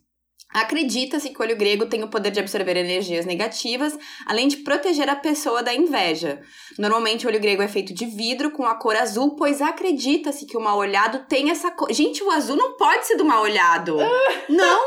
[0.53, 5.09] Acredita-se que o olho grego tem o poder de absorver energias negativas, além de proteger
[5.09, 6.41] a pessoa da inveja.
[6.79, 10.57] Normalmente, o olho grego é feito de vidro com a cor azul, pois acredita-se que
[10.57, 11.93] o mal olhado tem essa cor.
[11.93, 13.97] Gente, o azul não pode ser do mal olhado.
[14.49, 14.81] Não!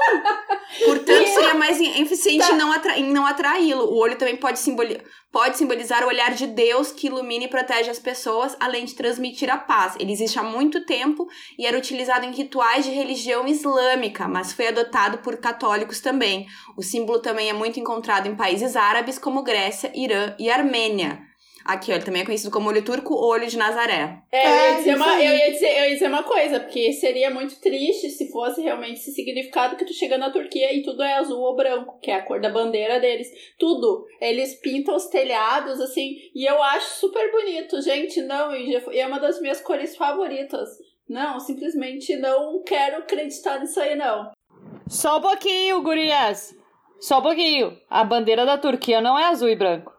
[0.86, 3.86] Portanto, seria mais eficiente em não, em não atraí-lo.
[3.86, 5.00] O olho também pode, simboli
[5.32, 9.52] pode simbolizar o olhar de Deus que ilumina e protege as pessoas, além de transmitir
[9.52, 9.96] a paz.
[10.00, 14.68] Ele existe há muito tempo e era utilizado em rituais de religião islâmica, mas foi
[14.68, 16.48] adotado por católicos também.
[16.76, 21.22] O símbolo também é muito encontrado em países árabes como Grécia, Irã e Armênia.
[21.66, 24.18] Aqui, ó, ele também é conhecido como olho turco ou olho de Nazaré.
[24.30, 26.92] É, eu, É, ia dizer uma, eu, ia dizer, eu ia dizer uma coisa, porque
[26.92, 31.02] seria muito triste se fosse realmente esse significado que tu chega na Turquia e tudo
[31.02, 33.30] é azul ou branco, que é a cor da bandeira deles.
[33.58, 34.06] Tudo.
[34.20, 37.82] Eles pintam os telhados, assim, e eu acho super bonito.
[37.82, 40.68] Gente, não, e é uma das minhas cores favoritas.
[41.08, 44.32] Não, simplesmente não quero acreditar nisso aí, não.
[44.88, 46.56] Só um pouquinho, gurias.
[47.00, 47.78] Só um pouquinho.
[47.90, 49.92] A bandeira da Turquia não é azul e branco.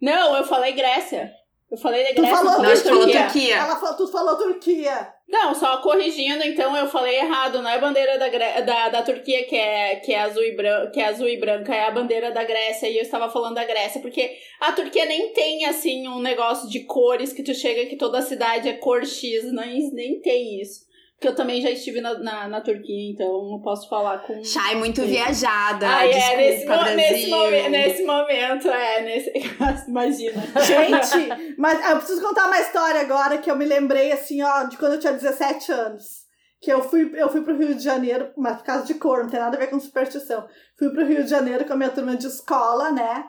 [0.00, 1.32] Não, eu falei Grécia.
[1.70, 2.36] Eu falei da Tu Grécia.
[2.36, 3.22] falou não Turquia.
[3.22, 3.56] Turquia.
[3.56, 5.08] Ela falou, tu falou Turquia.
[5.26, 7.62] Não, só corrigindo, então eu falei errado.
[7.62, 8.28] Não é a bandeira da,
[8.60, 11.74] da, da Turquia que é, que, é azul e branca, que é azul e branca,
[11.74, 12.88] é a bandeira da Grécia.
[12.88, 16.80] E eu estava falando da Grécia, porque a Turquia nem tem, assim, um negócio de
[16.80, 19.50] cores que tu chega que toda a cidade é cor X.
[19.50, 20.91] Nem, nem tem isso.
[21.22, 24.42] Porque eu também já estive na, na, na Turquia, então não posso falar com.
[24.42, 25.86] Chay, muito viajada.
[25.88, 26.96] Ah, é, Desculpa, nesse, mo- Brasil.
[26.96, 29.32] nesse, momen- nesse momento, é, nesse.
[29.86, 30.42] Imagina.
[30.64, 34.64] Gente, mas ah, eu preciso contar uma história agora que eu me lembrei, assim, ó,
[34.64, 36.22] de quando eu tinha 17 anos.
[36.60, 39.30] Que eu fui, eu fui pro Rio de Janeiro, mas por causa de cor, não
[39.30, 40.44] tem nada a ver com superstição.
[40.76, 43.24] Fui pro Rio de Janeiro com a minha turma de escola, né?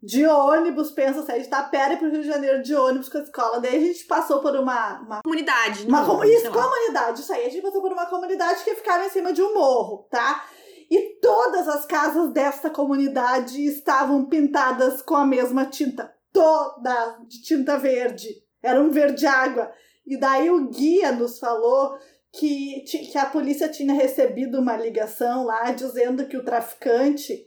[0.00, 3.22] De ônibus, pensa, sair de Tapera e pro Rio de Janeiro de ônibus com a
[3.22, 3.60] escola.
[3.60, 5.86] Daí a gente passou por uma, uma Comunidade.
[5.86, 7.46] Uma comu- isso, comunidade, isso aí.
[7.46, 10.44] A gente passou por uma comunidade que ficava em cima de um morro, tá?
[10.90, 16.14] E todas as casas desta comunidade estavam pintadas com a mesma tinta.
[16.32, 18.28] Toda de tinta verde.
[18.62, 19.70] Era um verde água.
[20.06, 21.98] E daí o guia nos falou
[22.32, 22.82] que,
[23.12, 27.44] que a polícia tinha recebido uma ligação lá dizendo que o traficante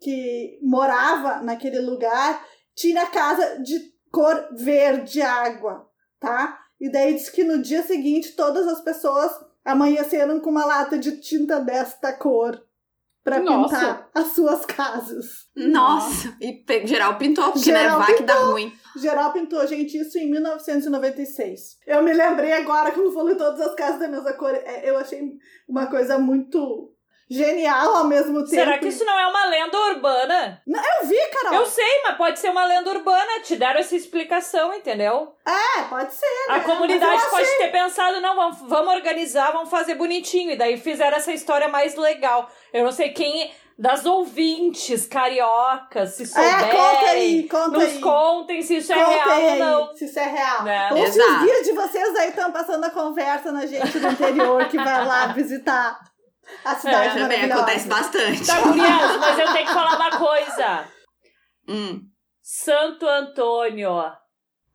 [0.00, 3.78] que morava naquele lugar tinha casa de
[4.10, 5.86] cor verde água,
[6.18, 6.58] tá?
[6.80, 9.30] E daí diz que no dia seguinte todas as pessoas
[9.64, 12.60] amanheceram com uma lata de tinta desta cor
[13.22, 15.46] para pintar as suas casas.
[15.54, 18.72] Nossa, e geral pintou, porque Geral né, vai que dá ruim.
[18.96, 21.78] Geral pintou, gente, isso em 1996.
[21.86, 25.32] Eu me lembrei agora, quando falei todas as casas da mesma cor, é, eu achei
[25.68, 26.94] uma coisa muito
[27.30, 28.48] genial ao mesmo tempo.
[28.48, 30.60] Será que isso não é uma lenda urbana?
[30.66, 31.60] Eu vi, Carol.
[31.60, 33.40] Eu sei, mas pode ser uma lenda urbana.
[33.44, 35.34] Te deram essa explicação, entendeu?
[35.46, 36.26] É, pode ser.
[36.48, 36.64] A né?
[36.64, 40.50] comunidade Mas eu pode achei- ter pensado, não, vamos, vamos organizar, vamos fazer bonitinho.
[40.50, 42.50] E daí fizeram essa história mais legal.
[42.72, 48.00] Eu não sei quem das ouvintes cariocas, se É, souberem, conta aí, conta nos aí.
[48.00, 49.96] contem se isso é real aí ou não.
[49.96, 50.62] se isso é real.
[50.64, 50.88] Né?
[50.92, 51.44] Ou se os Exato.
[51.44, 55.28] guias de vocês aí estão passando a conversa na gente do interior que vai lá
[55.32, 55.98] visitar
[56.64, 57.54] a cidade Também maravilhosa.
[57.62, 58.46] acontece bastante.
[58.46, 60.84] Tá, gurias, mas eu tenho que falar uma coisa.
[61.68, 62.00] Hum.
[62.42, 63.90] Santo Antônio.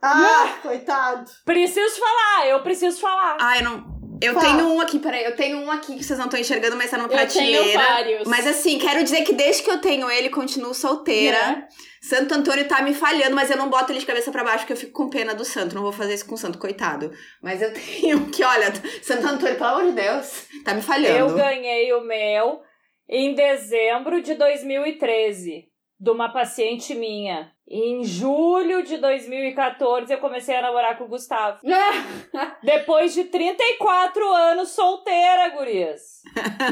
[0.02, 1.30] Ah, coitado.
[1.46, 3.38] Preciso falar, eu preciso falar.
[3.40, 3.96] Ah, eu não.
[4.22, 4.46] Eu Fala.
[4.46, 5.26] tenho um aqui, peraí.
[5.26, 7.84] Eu tenho um aqui que vocês não estão enxergando, mas tá numa Eu tenho prateleira.
[7.84, 8.28] vários.
[8.28, 11.38] Mas assim, quero dizer que desde que eu tenho ele, continuo solteira.
[11.38, 11.68] Né?
[12.08, 14.74] Santo Antônio tá me falhando, mas eu não boto ele de cabeça pra baixo porque
[14.74, 15.74] eu fico com pena do santo.
[15.74, 17.12] Não vou fazer isso com o santo, coitado.
[17.42, 21.36] Mas eu tenho que, olha, Santo Antônio, pelo amor de Deus, tá me Eu falhando.
[21.36, 22.62] ganhei o meu
[23.10, 25.66] em dezembro de 2013,
[26.00, 27.52] de uma paciente minha.
[27.68, 31.60] Em julho de 2014, eu comecei a namorar com o Gustavo.
[32.62, 36.22] Depois de 34 anos solteira, gurias.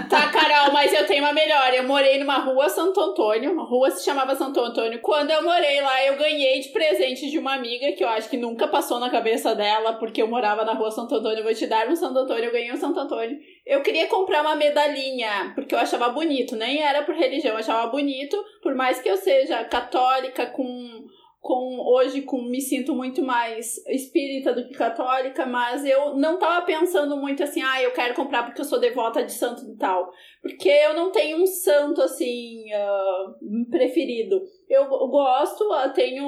[0.08, 1.74] Tá, Carol, mas eu tenho uma melhor.
[1.74, 3.60] Eu morei numa rua Santo Antônio.
[3.60, 5.02] A rua se chamava Santo Antônio.
[5.02, 8.38] Quando eu morei lá, eu ganhei de presente de uma amiga que eu acho que
[8.38, 11.40] nunca passou na cabeça dela, porque eu morava na rua Santo Antônio.
[11.40, 12.46] Eu vou te dar um Santo Antônio.
[12.46, 13.40] Eu ganhei um Santo Antônio.
[13.66, 16.56] Eu queria comprar uma medalhinha, porque eu achava bonito.
[16.56, 18.38] Nem era por religião, eu achava bonito.
[18.62, 21.06] Por mais que eu seja católica, com
[21.44, 26.66] com hoje com me sinto muito mais espírita do que católica, mas eu não tava
[26.66, 30.10] pensando muito assim, ah, eu quero comprar porque eu sou devota de santo e tal,
[30.44, 33.34] porque eu não tenho um santo assim ah,
[33.72, 34.44] preferido.
[34.68, 36.28] Eu gosto, ah, tenho,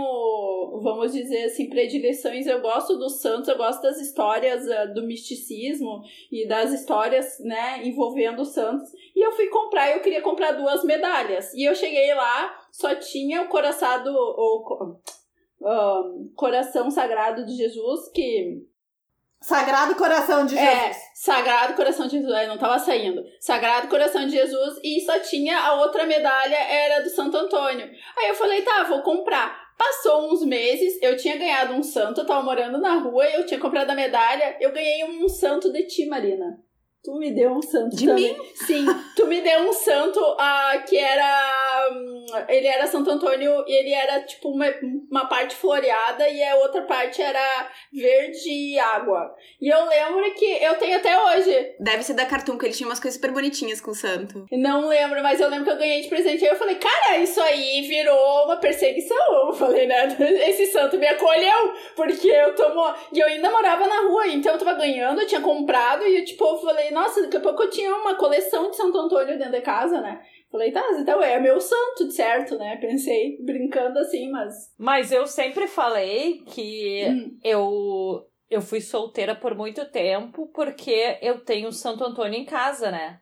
[0.81, 2.47] vamos dizer assim, predileções.
[2.47, 6.01] Eu gosto dos santos, eu gosto das histórias ah, do misticismo
[6.31, 8.89] e das histórias, né, envolvendo os santos.
[9.13, 11.53] E eu fui comprar, eu queria comprar duas medalhas.
[11.53, 15.01] E eu cheguei lá, só tinha o coraçado, o co-
[16.35, 18.63] coração sagrado de Jesus, que
[19.41, 21.03] Sagrado Coração de é, Jesus.
[21.13, 23.23] Sagrado Coração de Jesus, é, não tava saindo.
[23.39, 27.89] Sagrado Coração de Jesus e só tinha a outra medalha, era do Santo Antônio.
[28.17, 29.65] Aí eu falei, tá, vou comprar.
[29.77, 33.59] Passou uns meses, eu tinha ganhado um santo, eu tava morando na rua, eu tinha
[33.59, 36.64] comprado a medalha, eu ganhei um santo de ti, Marina.
[37.05, 38.35] Tu me deu um santo De também.
[38.55, 41.89] Sim, tu me deu um santo ah, que era.
[41.91, 44.65] hum, Ele era Santo Antônio e ele era tipo uma,
[45.11, 49.35] uma parte floreada e a outra parte era verde e água.
[49.61, 51.75] E eu lembro que eu tenho até hoje.
[51.79, 54.45] Deve ser da Cartoon, que ele tinha umas coisas super bonitinhas com o santo.
[54.51, 56.43] Não lembro, mas eu lembro que eu ganhei de presente.
[56.43, 59.47] Aí eu falei, cara, isso aí virou uma perseguição.
[59.47, 60.07] Eu falei, né?
[60.49, 62.93] Esse santo me acolheu, porque eu tomo.
[63.13, 66.25] E eu ainda morava na rua, então eu tava ganhando, eu tinha comprado, e eu,
[66.25, 69.51] tipo, eu falei, nossa, daqui a pouco eu tinha uma coleção de Santo Antônio dentro
[69.51, 70.21] de casa, né?
[70.51, 72.77] Falei, tá, então é meu santo, certo, né?
[72.77, 74.53] Pensei, brincando assim, mas.
[74.79, 77.37] Mas eu sempre falei que Hum.
[77.43, 83.19] eu, eu fui solteira por muito tempo porque eu tenho Santo Antônio em casa, né?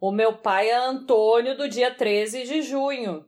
[0.00, 3.24] O meu pai é Antônio do dia 13 de junho.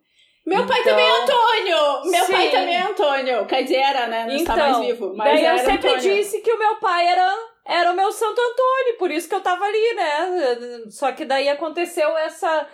[0.46, 2.10] Meu pai Então- também é Antônio!
[2.10, 2.50] Meu pai Sim.
[2.50, 3.46] também é Antônio!
[3.46, 4.26] Quer dizer, era, né?
[4.26, 5.14] Não está Então, mais vivo.
[5.16, 6.00] Mas Daí eu sempre Antônio.
[6.16, 7.34] disse que o meu pai era,
[7.66, 10.90] era o meu Santo Antônio, por isso que eu tava ali, né?
[10.90, 12.68] Só que daí aconteceu essa,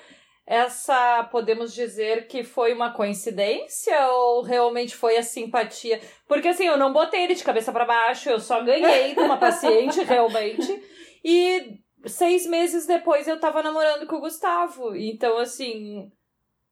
[0.46, 6.00] essa, podemos dizer que foi uma coincidência ou realmente foi a simpatia?
[6.26, 9.36] Porque assim, eu não botei ele de cabeça pra baixo, eu só ganhei de uma
[9.36, 10.82] paciente realmente.
[11.24, 14.96] E seis meses depois eu tava namorando com o Gustavo.
[14.96, 16.10] Então, assim,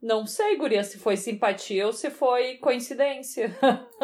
[0.03, 3.57] não sei, Guria, se foi simpatia ou se foi coincidência.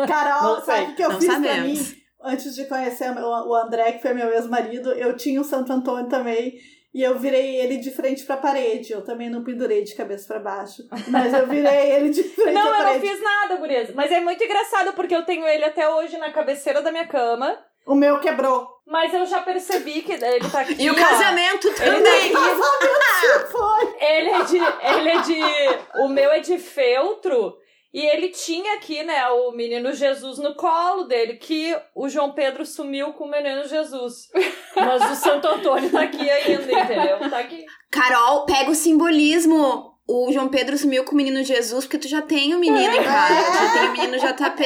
[0.07, 1.93] Carol, sabe o que eu não fiz pra sabemos.
[1.93, 2.04] mim?
[2.25, 6.55] Antes de conhecer o André, que foi meu ex-marido, eu tinha o Santo Antônio também.
[6.95, 8.93] E eu virei ele de frente pra parede.
[8.93, 10.85] Eu também não pendurei de cabeça pra baixo.
[11.09, 13.09] Mas eu virei ele de frente Não, pra eu não parede.
[13.09, 13.93] fiz nada, gurias.
[13.95, 17.59] Mas é muito engraçado porque eu tenho ele até hoje na cabeceira da minha cama.
[17.85, 18.67] O meu quebrou.
[18.87, 20.77] Mas eu já percebi que ele tá aqui.
[20.79, 20.97] E o ó.
[20.97, 22.33] casamento Ele também.
[22.33, 22.39] tá
[23.51, 23.97] Foi.
[24.01, 24.57] Ele é de.
[24.57, 25.99] Ele é de.
[26.01, 27.57] O meu é de feltro.
[27.95, 32.67] E ele tinha aqui, né, o menino Jesus no colo dele, que o João Pedro
[32.67, 34.31] sumiu com o menino Jesus.
[34.75, 37.31] Mas o Santo Antônio tá aqui ainda, entendeu?
[37.31, 37.65] Tá aqui.
[37.93, 39.95] Carol, pega o simbolismo.
[40.09, 43.05] O João Pedro sumiu com o menino Jesus, porque tu já tem o menino em
[43.05, 43.53] casa.
[43.53, 44.65] Tu já tem o menino JP.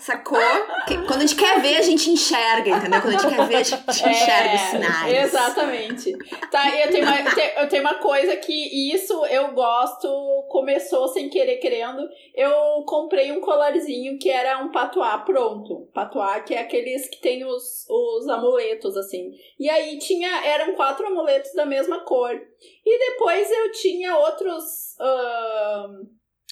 [0.05, 0.39] Sacou?
[0.87, 3.01] Que- Quando a gente quer ver, a gente enxerga, entendeu?
[3.01, 5.13] Quando a gente quer ver, a gente enxerga os sinais.
[5.15, 6.13] É, Exatamente.
[6.51, 7.17] Tá, e eu tenho, uma,
[7.63, 10.07] eu tenho- uma coisa que isso eu gosto,
[10.51, 12.07] começou sem querer querendo.
[12.35, 12.53] Eu
[12.87, 15.89] comprei um colarzinho que era um patuá pronto.
[15.95, 19.31] Patuá, que é aqueles que tem os, os amuletos, assim.
[19.59, 22.39] E aí tinha, eram quatro amuletos da mesma cor.
[22.85, 24.65] E depois eu tinha outros.
[25.01, 26.03] ahn,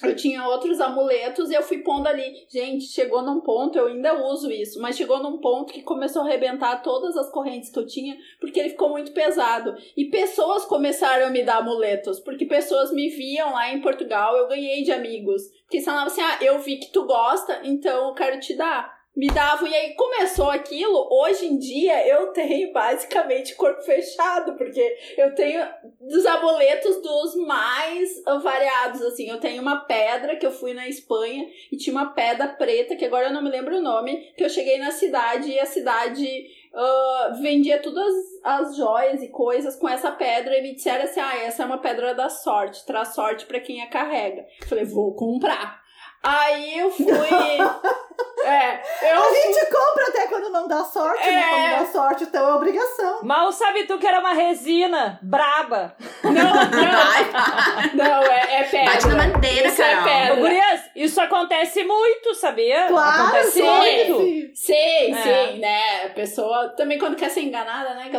[0.02, 2.46] eu tinha outros amuletos e eu fui pondo ali.
[2.48, 6.26] Gente, chegou num ponto, eu ainda uso isso, mas chegou num ponto que começou a
[6.26, 9.74] arrebentar todas as correntes que eu tinha, porque ele ficou muito pesado.
[9.96, 14.48] E pessoas começaram a me dar amuletos, porque pessoas me viam lá em Portugal, eu
[14.48, 15.42] ganhei de amigos.
[15.62, 19.01] Porque falavam assim: ah, eu vi que tu gosta, então eu quero te dar.
[19.14, 21.06] Me davam, e aí começou aquilo.
[21.10, 25.62] Hoje em dia eu tenho basicamente corpo fechado, porque eu tenho
[26.00, 29.28] dos amuletos dos mais variados, assim.
[29.28, 33.04] Eu tenho uma pedra que eu fui na Espanha e tinha uma pedra preta, que
[33.04, 36.46] agora eu não me lembro o nome, que eu cheguei na cidade e a cidade
[36.74, 41.36] ah, vendia todas as joias e coisas com essa pedra e me disseram assim: ah,
[41.36, 44.46] essa é uma pedra da sorte, traz sorte pra quem a carrega.
[44.62, 45.82] Eu falei, vou comprar.
[46.22, 47.04] Aí eu fui.
[48.44, 51.40] é, eu A gente compra até quando não dá sorte, né?
[51.40, 51.70] É.
[51.70, 53.22] Quando dá sorte, então é obrigação.
[53.22, 55.94] Mal sabe tu que era uma resina braba.
[56.22, 58.92] Não, não, não, é, é pedra.
[58.92, 60.04] Bate na madeira, Isso é Carol.
[60.04, 60.32] pedra.
[60.34, 62.86] Ô, Gurias, isso acontece muito, sabia?
[62.88, 63.62] Claro, acontece sim.
[63.62, 64.20] muito.
[64.20, 64.50] sim.
[64.54, 65.22] Sei, É.
[65.22, 66.04] sei, né?
[66.06, 68.10] A pessoa também quando quer ser enganada, né?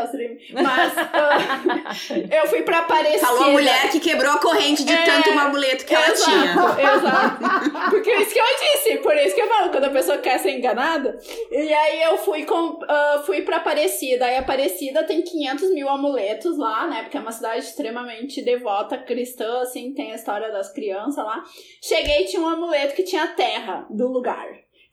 [0.51, 1.91] Mas ah,
[2.41, 3.27] eu fui pra Aparecida.
[3.27, 6.31] Falou a mulher que quebrou a corrente de É, tanto um amuleto que ela exato,
[6.31, 6.93] tinha.
[6.95, 7.89] Exato.
[7.91, 10.39] Porque é isso que eu disse, por isso que eu falo, quando a pessoa quer
[10.39, 11.17] ser enganada.
[11.51, 14.25] E aí eu fui, com, ah, fui pra Aparecida.
[14.25, 17.03] Aí Aparecida tem 500 mil amuletos lá, né?
[17.03, 21.43] Porque é uma cidade extremamente devota, cristã, assim, tem a história das crianças lá.
[21.81, 22.62] Cheguei e tinha um amuleto
[22.95, 24.47] que tinha a terra do lugar.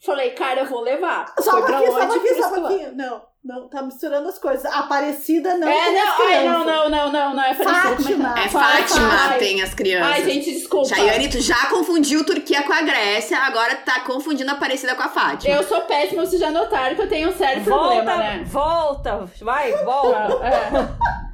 [0.05, 1.27] Falei, cara, eu vou levar.
[1.41, 2.07] Só Foi pra só um onde?
[2.07, 2.69] pouquinho, só Pra lá.
[2.69, 2.93] pouquinho.
[2.97, 4.65] Não, não, tá misturando as coisas.
[4.65, 8.35] Aparecida não É, tem as não, ai, não, não, não, não, não, é como Fátima.
[8.39, 8.61] É Fátima.
[8.63, 9.39] Fátima, Ai.
[9.39, 10.11] tem as crianças.
[10.13, 10.89] Ai, gente, desculpa.
[10.89, 15.09] Chayane, tu já confundiu Turquia com a Grécia, agora tá confundindo a Aparecida com a
[15.09, 15.55] Fátima.
[15.55, 18.43] Eu sou péssima, vocês já notaram que eu tenho um sério Volta, problema, né?
[18.47, 20.17] volta, vai, volta.
[20.47, 21.21] É.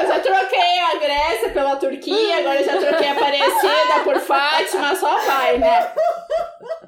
[0.00, 5.16] Eu já troquei a Grécia pela Turquia, agora já troquei a Aparecida por Fátima, só
[5.18, 5.92] vai, né?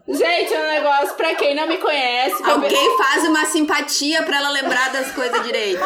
[0.08, 2.42] Gente, é um negócio pra quem não me conhece.
[2.42, 5.80] eu- Alguém faz uma simpatia pra ela lembrar das coisas direito.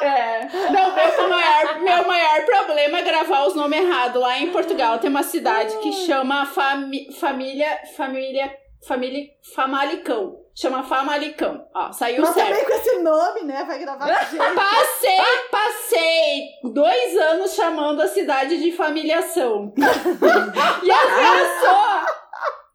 [0.00, 0.46] É.
[0.70, 4.20] Não, meu maior, meu maior problema é gravar os nomes errados.
[4.20, 7.80] Lá em Portugal tem uma cidade que chama Fami- Família.
[7.96, 8.52] Família.
[8.86, 9.24] Família.
[9.54, 10.36] Famalicão.
[10.58, 11.68] Chama Famalicão.
[11.74, 12.48] Ó, saiu Mas certo.
[12.48, 13.62] também com esse nome, né?
[13.64, 14.38] Vai gravar com gente.
[14.54, 19.72] Passei, passei dois anos chamando a cidade de familiação.
[19.76, 22.06] e as pessoas,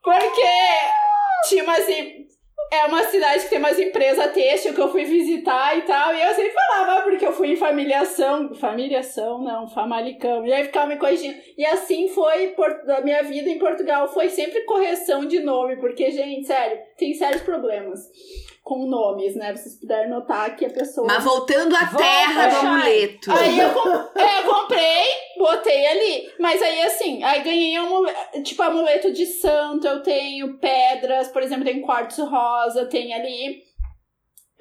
[0.03, 0.47] porque
[1.49, 2.27] tinha umas, em-
[2.71, 6.21] é uma cidade que tem umas empresas têxtil que eu fui visitar e tal, e
[6.21, 10.95] eu sempre falava, porque eu fui em familiação, familiação, não, famalicão, e aí ficava me
[10.95, 11.37] corrigindo.
[11.57, 12.55] E assim foi
[12.85, 17.41] da minha vida em Portugal, foi sempre correção de nome, porque, gente, sério, tem sérios
[17.41, 17.99] problemas
[18.63, 19.55] com nomes, né?
[19.55, 21.07] Vocês puderam notar que a pessoa.
[21.07, 23.31] Mas voltando à terra do amuleto.
[23.31, 25.05] Aí eu, é, eu comprei,
[25.41, 26.31] botei ali.
[26.39, 31.65] Mas aí assim, aí ganhei amuleto, tipo amuleto de santo, eu tenho pedras, por exemplo,
[31.65, 33.70] tem quartzo rosa, tem ali.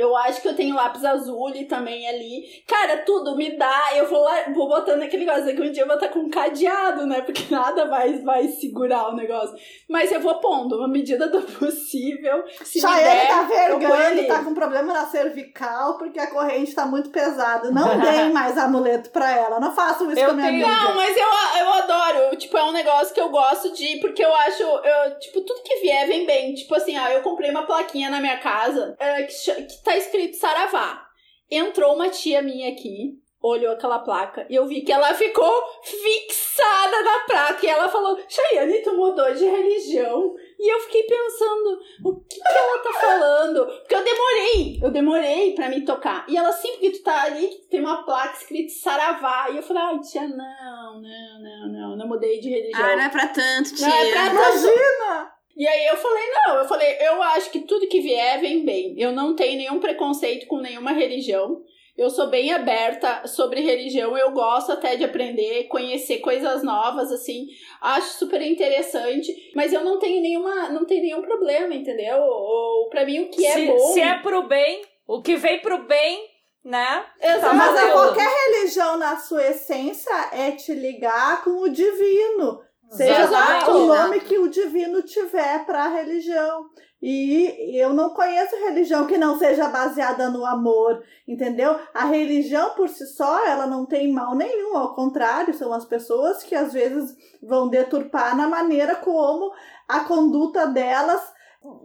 [0.01, 2.63] Eu acho que eu tenho lápis azul também ali.
[2.67, 3.91] Cara, tudo me dá.
[3.95, 5.61] Eu vou lá, vou botando aquele negócio aqui.
[5.61, 7.21] Um dia eu vou estar com um cadeado, né?
[7.23, 9.55] Porque nada vai, vai segurar o negócio.
[9.89, 12.45] Mas eu vou pondo, na medida do possível.
[12.65, 16.29] Se me Chayane der, tá eu ponho vergando, tá com problema na cervical porque a
[16.31, 17.71] corrente tá muito pesada.
[17.71, 19.61] Não deem mais amuleto pra ela.
[19.61, 20.85] Não façam isso Eu com a minha tenho- amiga.
[20.85, 22.37] Não, mas eu, eu adoro.
[22.37, 23.99] Tipo, é um negócio que eu gosto de.
[24.01, 24.63] Porque eu acho.
[24.63, 26.55] Eu, tipo, tudo que vier vem bem.
[26.55, 30.37] Tipo assim, ó, eu comprei uma plaquinha na minha casa é, que, que tá escrito
[30.37, 31.07] Saravá.
[31.51, 33.19] Entrou uma tia minha aqui.
[33.43, 37.65] Olhou aquela placa e eu vi que ela ficou fixada na placa.
[37.65, 40.35] E ela falou: Chayane, tu mudou de religião.
[40.59, 43.65] E eu fiquei pensando: o que, que ela tá falando?
[43.65, 46.27] Porque eu demorei, eu demorei pra me tocar.
[46.29, 49.49] E ela sempre que tu tá ali, tem uma placa escrita Saravá.
[49.51, 52.85] E eu falei, ai, tia, não, não, não, não, não mudei de religião.
[52.85, 53.89] Ah, não é pra tanto, tia.
[53.89, 55.40] Não é pra Imagina!
[55.57, 58.95] E aí eu falei, não, eu falei, eu acho que tudo que vier vem bem.
[58.99, 61.63] Eu não tenho nenhum preconceito com nenhuma religião.
[61.97, 67.47] Eu sou bem aberta sobre religião, eu gosto até de aprender, conhecer coisas novas, assim,
[67.79, 72.23] acho super interessante, mas eu não tenho nenhuma, não tenho nenhum problema, entendeu?
[72.23, 73.79] Ou, pra mim o que é se, bom.
[73.93, 76.27] se é pro bem, o que vem pro bem,
[76.65, 77.05] né?
[77.21, 77.57] Exato.
[77.57, 77.93] Mas a valendo.
[77.93, 82.63] qualquer religião, na sua essência, é te ligar com o divino.
[82.91, 86.67] Seja o nome que o divino tiver para a religião.
[87.03, 91.79] E eu não conheço religião que não seja baseada no amor, entendeu?
[91.95, 96.43] A religião por si só, ela não tem mal nenhum, ao contrário, são as pessoas
[96.43, 99.51] que às vezes vão deturpar na maneira como
[99.89, 101.23] a conduta delas,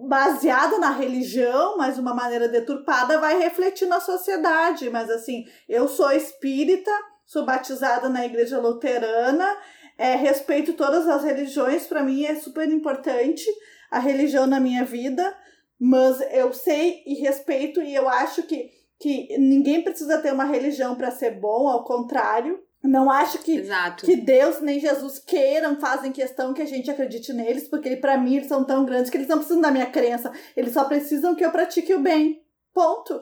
[0.07, 4.89] baseada na religião, mas uma maneira deturpada, vai refletir na sociedade.
[4.89, 6.91] Mas assim, eu sou espírita,
[7.25, 9.57] sou batizada na igreja luterana,
[9.97, 13.45] é, respeito todas as religiões, para mim é super importante
[13.89, 15.35] a religião na minha vida,
[15.79, 18.69] mas eu sei e respeito e eu acho que,
[18.99, 22.59] que ninguém precisa ter uma religião para ser bom, ao contrário.
[22.83, 24.05] Não acho que, Exato.
[24.05, 28.35] que Deus nem Jesus queiram, fazem questão que a gente acredite neles, porque para mim
[28.35, 31.43] eles são tão grandes que eles não precisam da minha crença, eles só precisam que
[31.43, 32.43] eu pratique o bem.
[32.73, 33.19] Ponto.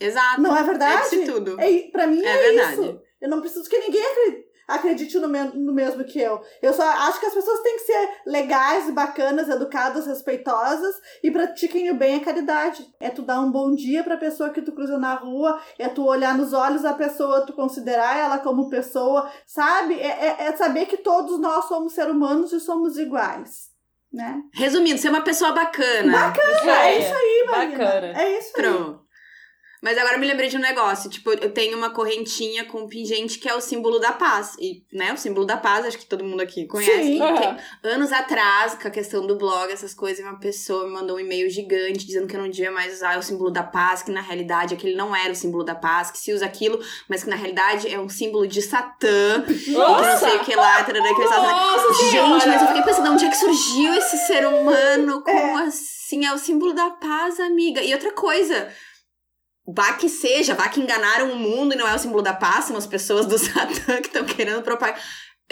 [0.00, 0.40] Exato.
[0.40, 1.14] Não é verdade?
[1.14, 1.60] É isso tudo.
[1.60, 2.72] É, pra mim É é, verdade.
[2.72, 3.00] isso.
[3.20, 4.02] Eu não preciso que ninguém
[4.68, 6.40] acredite no, me- no mesmo que eu.
[6.62, 11.90] Eu só acho que as pessoas têm que ser legais, bacanas, educadas, respeitosas e pratiquem
[11.90, 12.86] o bem e a caridade.
[13.00, 16.04] É tu dar um bom dia pra pessoa que tu cruza na rua, é tu
[16.06, 19.94] olhar nos olhos da pessoa, tu considerar ela como pessoa, sabe?
[20.00, 23.72] É, é- é saber que todos nós somos seres humanos e somos iguais.
[24.12, 24.40] Né?
[24.54, 26.12] Resumindo, ser uma pessoa bacana.
[26.52, 27.78] Isso É isso aí, Marina.
[27.78, 28.06] Bacana.
[28.22, 28.62] É isso aí.
[29.84, 31.10] Mas agora eu me lembrei de um negócio.
[31.10, 34.56] Tipo, eu tenho uma correntinha com um pingente que é o símbolo da paz.
[34.58, 37.02] E, né, o símbolo da paz, acho que todo mundo aqui conhece.
[37.02, 37.18] Sim.
[37.18, 41.20] Tem- anos atrás, com a questão do blog, essas coisas, uma pessoa me mandou um
[41.20, 44.22] e-mail gigante dizendo que eu não devia mais usar o símbolo da paz, que na
[44.22, 47.36] realidade aquele não era o símbolo da paz, que se usa aquilo, mas que na
[47.36, 51.20] realidade é um símbolo de Satã, e que não sei o que lá, tarará, que
[51.24, 52.46] Nossa Gente, senhora!
[52.46, 55.20] mas eu fiquei pensando, onde é que surgiu esse ser humano?
[55.22, 55.64] Como É.
[55.66, 56.24] assim?
[56.24, 57.82] É o símbolo da paz, amiga.
[57.82, 58.72] E outra coisa,
[59.66, 62.66] vá que seja, vá que enganaram o mundo e não é o símbolo da paz,
[62.66, 65.00] são as pessoas do Satã que estão querendo propagar.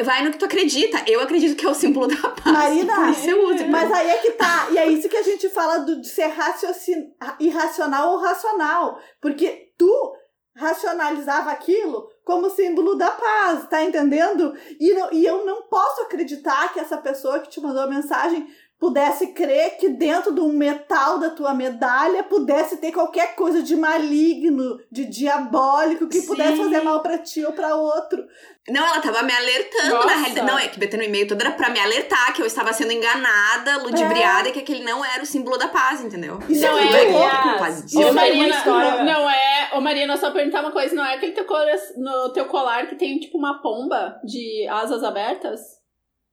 [0.03, 1.03] Vai no que tu acredita.
[1.07, 2.47] Eu acredito que é o símbolo da paz.
[2.57, 3.67] Marina, por isso eu uso.
[3.69, 4.69] Mas aí é que tá.
[4.71, 7.11] E é isso que a gente fala do, de ser raciocin...
[7.39, 8.99] irracional ou racional.
[9.21, 10.15] Porque tu
[10.57, 14.55] racionalizava aquilo como símbolo da paz, tá entendendo?
[14.81, 18.47] E, não- e eu não posso acreditar que essa pessoa que te mandou a mensagem
[18.83, 23.77] pudesse crer que dentro de um metal da tua medalha pudesse ter qualquer coisa de
[23.77, 26.65] maligno, de diabólico, que pudesse Sim.
[26.65, 28.27] fazer mal pra ti ou pra outro.
[28.69, 30.07] Não, ela tava me alertando Nossa.
[30.09, 30.47] na realidade.
[30.49, 32.91] Não, é que BT no e-mail todo era pra me alertar que eu estava sendo
[32.91, 36.41] enganada, ludibriada e que aquele não era o símbolo da paz, entendeu?
[36.49, 37.83] Isso Não é é, louco.
[37.83, 37.99] disso.
[38.01, 39.71] Ô, uma Marina, não é.
[39.75, 42.97] Ô, Marina, só perguntar uma coisa: não é aquele teu colar, no teu colar que
[42.97, 45.82] tem tipo uma pomba de asas abertas?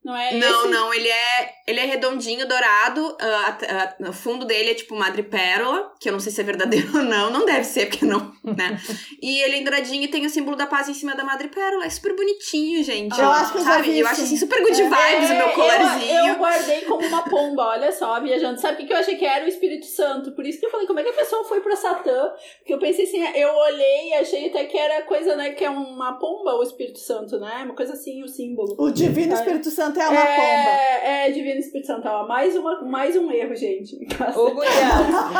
[0.03, 0.69] Não é Não, esse?
[0.71, 3.17] não, ele é, ele é redondinho, dourado.
[3.19, 6.43] ah, a- a- o fundo dele é tipo madrepérola, que eu não sei se é
[6.43, 7.29] verdadeiro ou não.
[7.29, 8.79] Não deve ser, porque não, né?
[9.21, 11.85] e ele é douradinho e tem o símbolo da paz em cima da madrepérola.
[11.85, 13.19] É super bonitinho, gente.
[13.19, 14.23] Eu acho que eu já vi, eu acho sim.
[14.23, 16.17] assim super good vibes o meu É, colarzinho.
[16.19, 18.59] Eu, eu guardei como uma pomba, olha só, viajando.
[18.59, 20.31] Sabe o que que eu achei que era o Espírito Santo?
[20.31, 22.31] Por isso que eu falei, como é que a pessoa foi pra Satã?
[22.59, 25.69] Porque eu pensei assim, eu olhei e achei até que era coisa, né, que é
[25.69, 27.63] uma pomba, o Espírito Santo, né?
[27.65, 28.75] Uma coisa assim, o símbolo.
[28.79, 29.35] O Divino É.
[29.35, 30.69] Espírito Santo é uma pomba.
[30.69, 32.07] É, é Divino Espírito Santo.
[32.07, 33.95] Ó, mais, uma, mais um erro, gente.
[34.35, 34.53] Ô,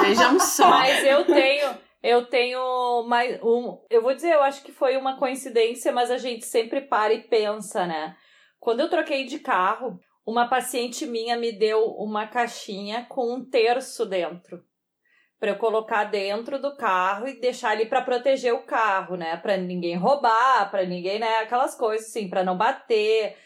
[0.01, 0.69] Vejam só.
[0.69, 3.77] Mas eu tenho, eu tenho mais um.
[3.89, 7.23] Eu vou dizer, eu acho que foi uma coincidência, mas a gente sempre para e
[7.23, 8.15] pensa, né?
[8.59, 14.05] Quando eu troquei de carro, uma paciente minha me deu uma caixinha com um terço
[14.05, 14.63] dentro.
[15.39, 19.37] Pra eu colocar dentro do carro e deixar ali pra proteger o carro, né?
[19.37, 21.37] Pra ninguém roubar, pra ninguém, né?
[21.37, 23.37] Aquelas coisas assim, pra não bater.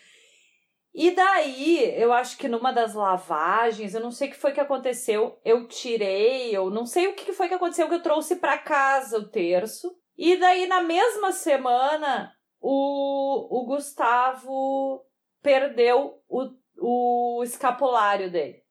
[0.94, 4.60] E daí, eu acho que numa das lavagens, eu não sei o que foi que
[4.60, 8.60] aconteceu, eu tirei, eu não sei o que foi que aconteceu, que eu trouxe pra
[8.60, 9.92] casa o terço.
[10.16, 12.32] E daí, na mesma semana,
[12.62, 15.04] o, o Gustavo
[15.42, 18.62] perdeu o, o escapulário dele.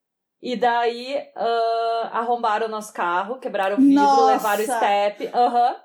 [0.41, 4.31] E daí, ah, arrombaram o nosso carro, quebraram o vidro, Nossa!
[4.31, 5.27] levaram o step.
[5.33, 5.75] Aham.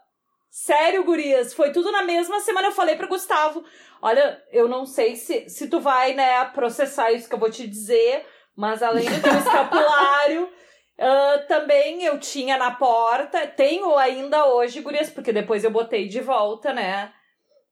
[0.51, 2.69] Sério, gurias, foi tudo na mesma semana.
[2.69, 3.65] Eu falei pro Gustavo,
[4.01, 7.67] olha, eu não sei se, se tu vai, né, processar isso que eu vou te
[7.67, 8.27] dizer,
[8.57, 10.51] mas além de ter um escapulário,
[10.99, 16.21] ah, também eu tinha na porta, tenho ainda hoje, gurias, porque depois eu botei de
[16.21, 17.13] volta, né,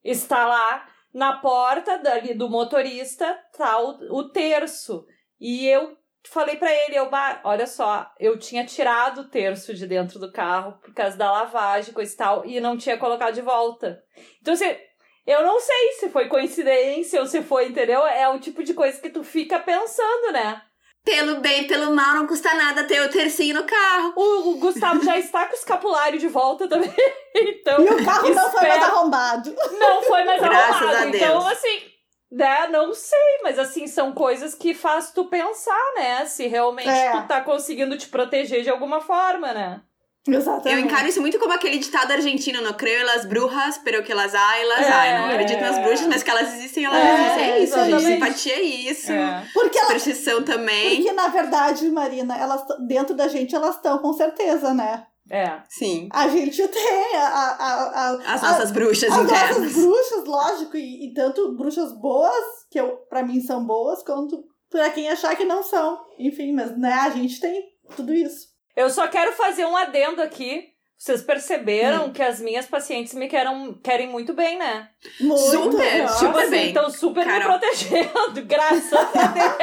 [0.03, 5.05] está lá na porta dali do motorista, tá o, o terço.
[5.39, 5.96] E eu
[6.29, 10.31] falei pra ele, eu, "Bah, olha só, eu tinha tirado o terço de dentro do
[10.31, 14.01] carro por causa da lavagem, coisa e tal, e não tinha colocado de volta.
[14.41, 14.75] Então, assim,
[15.25, 18.05] eu não sei se foi coincidência ou se foi, entendeu?
[18.05, 20.61] É o tipo de coisa que tu fica pensando, né?
[21.03, 24.13] Pelo bem, pelo mal, não custa nada ter o tercinho no carro.
[24.17, 26.91] O, o Gustavo já está com o escapulário de volta também.
[27.39, 29.55] Então, E o carro não foi mais espero- arrombado.
[29.79, 30.95] não foi mais Graças arrumado.
[30.95, 31.15] a Deus.
[31.15, 31.81] Então, assim,
[32.31, 36.25] né, não sei, mas assim, são coisas que faz tu pensar, né?
[36.25, 37.11] Se realmente É.
[37.11, 39.81] tu tá conseguindo te proteger de alguma forma, né?
[40.29, 40.81] Exatamente.
[40.81, 44.35] Eu encaro isso muito como aquele ditado argentino, não creio las brujas, pero que las
[44.35, 45.17] hay, las É.
[45.19, 47.43] Não acredito nas bruxas, mas que elas existem, elas É, existem.
[47.51, 47.87] É isso, gente.
[47.87, 48.13] exatamente.
[48.25, 49.11] Simpatia é isso.
[49.13, 49.45] É.
[49.53, 50.97] Porque, ela, Superstição também.
[50.97, 55.05] porque, na verdade, Marina, elas t- dentro da gente elas estão com certeza, né?
[55.29, 55.61] É.
[55.69, 56.07] Sim.
[56.11, 59.57] A gente tem a, a, a, a- As a- nossas bruxas as internas.
[59.57, 62.33] nossas bruxas, lógico, e, e tanto bruxas boas,
[62.71, 65.99] que eu, pra mim são boas, quanto pra quem achar que não são.
[66.19, 67.61] Enfim, mas né, a gente tem
[67.95, 68.47] tudo isso.
[68.75, 70.63] Eu só quero fazer um adendo aqui.
[70.99, 74.89] Vocês perceberam que as minhas pacientes me querem, querem muito bem, né?
[75.21, 75.41] Muito.
[75.51, 76.25] Super, Nossa.
[76.25, 76.67] super assim, bem.
[76.69, 77.59] Estão super me Carol.
[77.59, 79.53] protegendo, graças a Deus.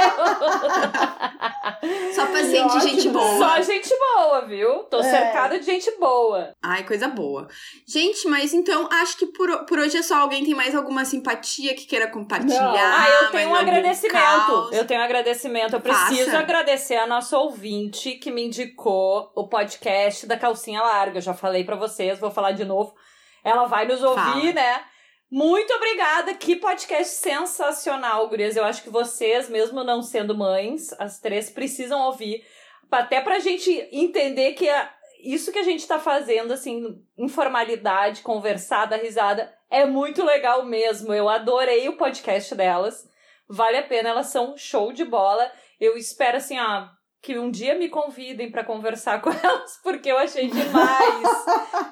[2.15, 3.37] Só paciente, gente boa.
[3.39, 4.85] Só gente boa, viu?
[4.85, 5.03] Tô É.
[5.03, 6.55] cercada de gente boa.
[6.63, 7.49] Ai, coisa boa.
[7.87, 10.15] Gente, mas então acho que por, por hoje é só.
[10.25, 12.63] Alguém tem mais alguma simpatia que queira compartilhar?
[12.63, 12.77] Não.
[12.77, 14.13] Ah, eu tenho um agradecimento.
[14.13, 14.73] caos?
[14.73, 15.75] Eu tenho um agradecimento.
[15.75, 16.07] Eu Faça.
[16.07, 21.24] preciso agradecer a nossa ouvinte que me indicou o podcast da Calcinha Larga.
[21.25, 22.95] Já falei pra vocês, vou falar de novo.
[23.43, 24.53] Ela vai nos ouvir, Fala.
[24.53, 24.85] né?
[25.31, 26.35] Muito obrigada.
[26.35, 28.57] Que podcast sensacional, gurias.
[28.57, 32.45] Eu acho que vocês, mesmo não sendo mães, as três precisam ouvir.
[32.91, 38.87] Até pra gente entender que a- isso que a gente tá fazendo, assim, informalidade, conversar,
[38.87, 41.13] dar risada, é muito legal mesmo.
[41.13, 43.09] Eu adorei o podcast delas.
[43.49, 45.51] Vale a pena, elas são show de bola.
[45.81, 46.87] Eu espero, assim, ó,
[47.25, 51.29] que um dia me convidem pra conversar com elas, porque eu achei demais.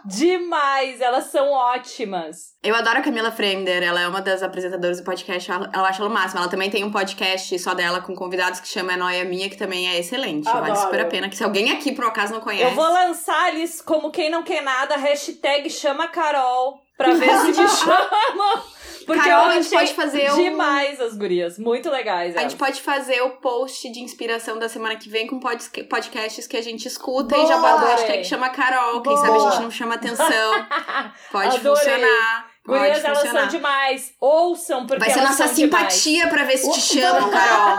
[0.04, 1.00] demais.
[1.00, 2.52] Elas são ótimas.
[2.62, 6.02] Eu adoro a Camila Fremder, ela é uma das apresentadoras do podcast, ela, ela acha
[6.02, 6.40] ela o máximo.
[6.40, 9.56] Ela também tem um podcast só dela com convidados que chama É Noia Minha, que
[9.56, 10.44] também é excelente.
[10.44, 10.76] Vale Adoro.
[10.80, 11.28] super a pena.
[11.28, 12.64] Que se alguém aqui por um acaso não conhece.
[12.64, 17.48] Eu vou lançar eles como quem não quer nada, hashtag chama Carol, pra ver se
[17.60, 18.62] me chamam.
[19.04, 21.58] Porque Carol, a gente pode fazer um- demais as gurias.
[21.58, 22.34] Muito legais.
[22.36, 22.52] A elas.
[22.52, 26.56] gente pode fazer o post de inspiração da semana que vem com pod- podcasts que
[26.56, 27.48] a gente escuta e Boa!
[27.48, 29.02] já bota o hashtag chama Carol.
[29.02, 29.26] Quem Boa!
[29.26, 30.26] sabe a gente não chama atenção.
[31.32, 32.46] Pode funcionar.
[32.64, 34.14] Gurias, elas são demais.
[34.20, 35.92] Ouçam, porque Vai ser nossa são demais.
[35.94, 37.76] simpatia pra ver se te chamam, Carol.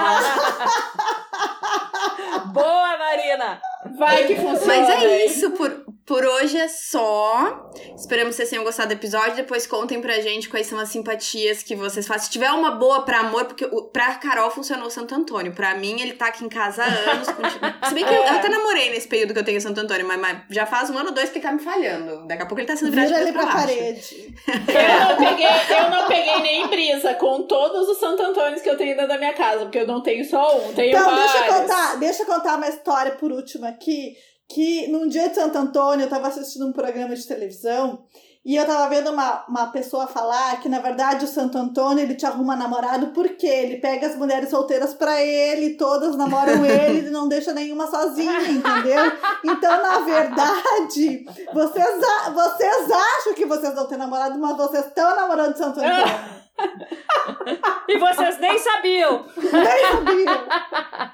[2.47, 3.61] Boa, Marina!
[3.97, 4.65] Vai que funciona.
[4.65, 5.25] Mas é hein?
[5.27, 5.69] isso, por,
[6.05, 7.71] por hoje é só.
[7.95, 9.35] Esperamos que vocês tenham gostado do episódio.
[9.35, 12.25] Depois contem pra gente quais são as simpatias que vocês fazem.
[12.25, 15.53] Se tiver uma boa pra amor, porque o, pra Carol funcionou o Santo Antônio.
[15.53, 17.27] Pra mim, ele tá aqui em casa há anos.
[17.33, 19.79] continua- Se bem que eu, eu até namorei nesse período que eu tenho em Santo
[19.79, 22.25] Antônio, mas, mas já faz um ano ou dois que ele tá me falhando.
[22.27, 23.79] Daqui a pouco ele tá sendo virado de Vira ele cabeça pra pra baixo.
[23.79, 24.33] parede.
[24.73, 28.77] Eu não, peguei, eu não peguei nem brisa com todos os Santo Antônios que eu
[28.77, 31.31] tenho dentro da minha casa, porque eu não tenho só um, tenho Então, vários.
[31.31, 33.72] deixa eu contar, deixa eu contar uma história por último aqui.
[33.79, 38.03] Que num dia de Santo Antônio eu tava assistindo um programa de televisão
[38.45, 42.13] e eu tava vendo uma, uma pessoa falar que, na verdade, o Santo Antônio ele
[42.13, 47.09] te arruma namorado porque ele pega as mulheres solteiras pra ele, todas namoram ele e
[47.09, 49.11] não deixa nenhuma sozinha, entendeu?
[49.45, 51.95] Então, na verdade, vocês,
[52.33, 56.42] vocês acham que vocês não têm namorado, mas vocês estão namorando Santo Antônio.
[57.87, 59.25] E vocês nem sabiam.
[59.35, 60.47] Nem sabiam.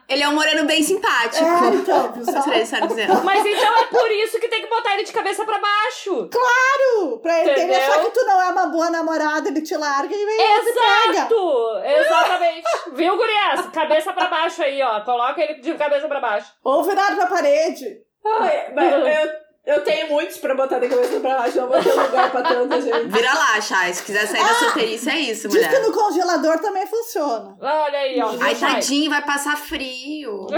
[0.08, 1.44] Ele é um moreno bem simpático.
[1.44, 2.14] É, então,
[2.88, 3.24] dizendo.
[3.24, 6.30] Mas então é por isso que tem que botar ele de cabeça pra baixo.
[7.22, 10.36] Pra ele, achar que tu não é uma boa namorada, ele te larga e vem
[10.36, 11.18] e pega.
[11.18, 11.82] Exato!
[11.84, 12.64] Exatamente.
[12.94, 13.68] Viu, gurias?
[13.74, 15.02] Cabeça pra baixo aí, ó.
[15.02, 16.54] Coloca ele de cabeça pra baixo.
[16.64, 17.98] Ou virado pra parede.
[18.26, 19.30] Ai, mas eu,
[19.66, 22.82] eu tenho muitos pra botar de cabeça pra baixo, não vou ter lugar pra tanta
[22.82, 23.08] gente.
[23.08, 23.94] Vira lá, Chay.
[23.94, 25.82] Se quiser sair da solteirice, é isso, Diz que mulher.
[25.88, 27.56] no congelador também funciona.
[27.62, 28.30] Olha aí, ó.
[28.42, 28.74] Ai, Chay.
[28.76, 30.48] tadinho, vai passar frio.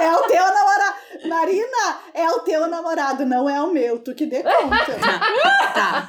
[0.00, 0.94] É o teu namorado.
[1.28, 3.98] Marina, é o teu namorado, não é o meu.
[3.98, 4.96] Tu que dê conta.
[5.74, 6.08] Tá.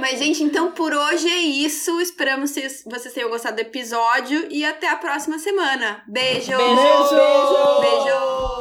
[0.00, 2.00] Mas, gente, então por hoje é isso.
[2.00, 6.02] Esperamos que vocês tenham gostado do episódio e até a próxima semana.
[6.08, 6.56] Beijo!
[6.56, 7.14] Beijo!
[7.14, 7.80] Beijo!
[7.80, 8.57] Beijo!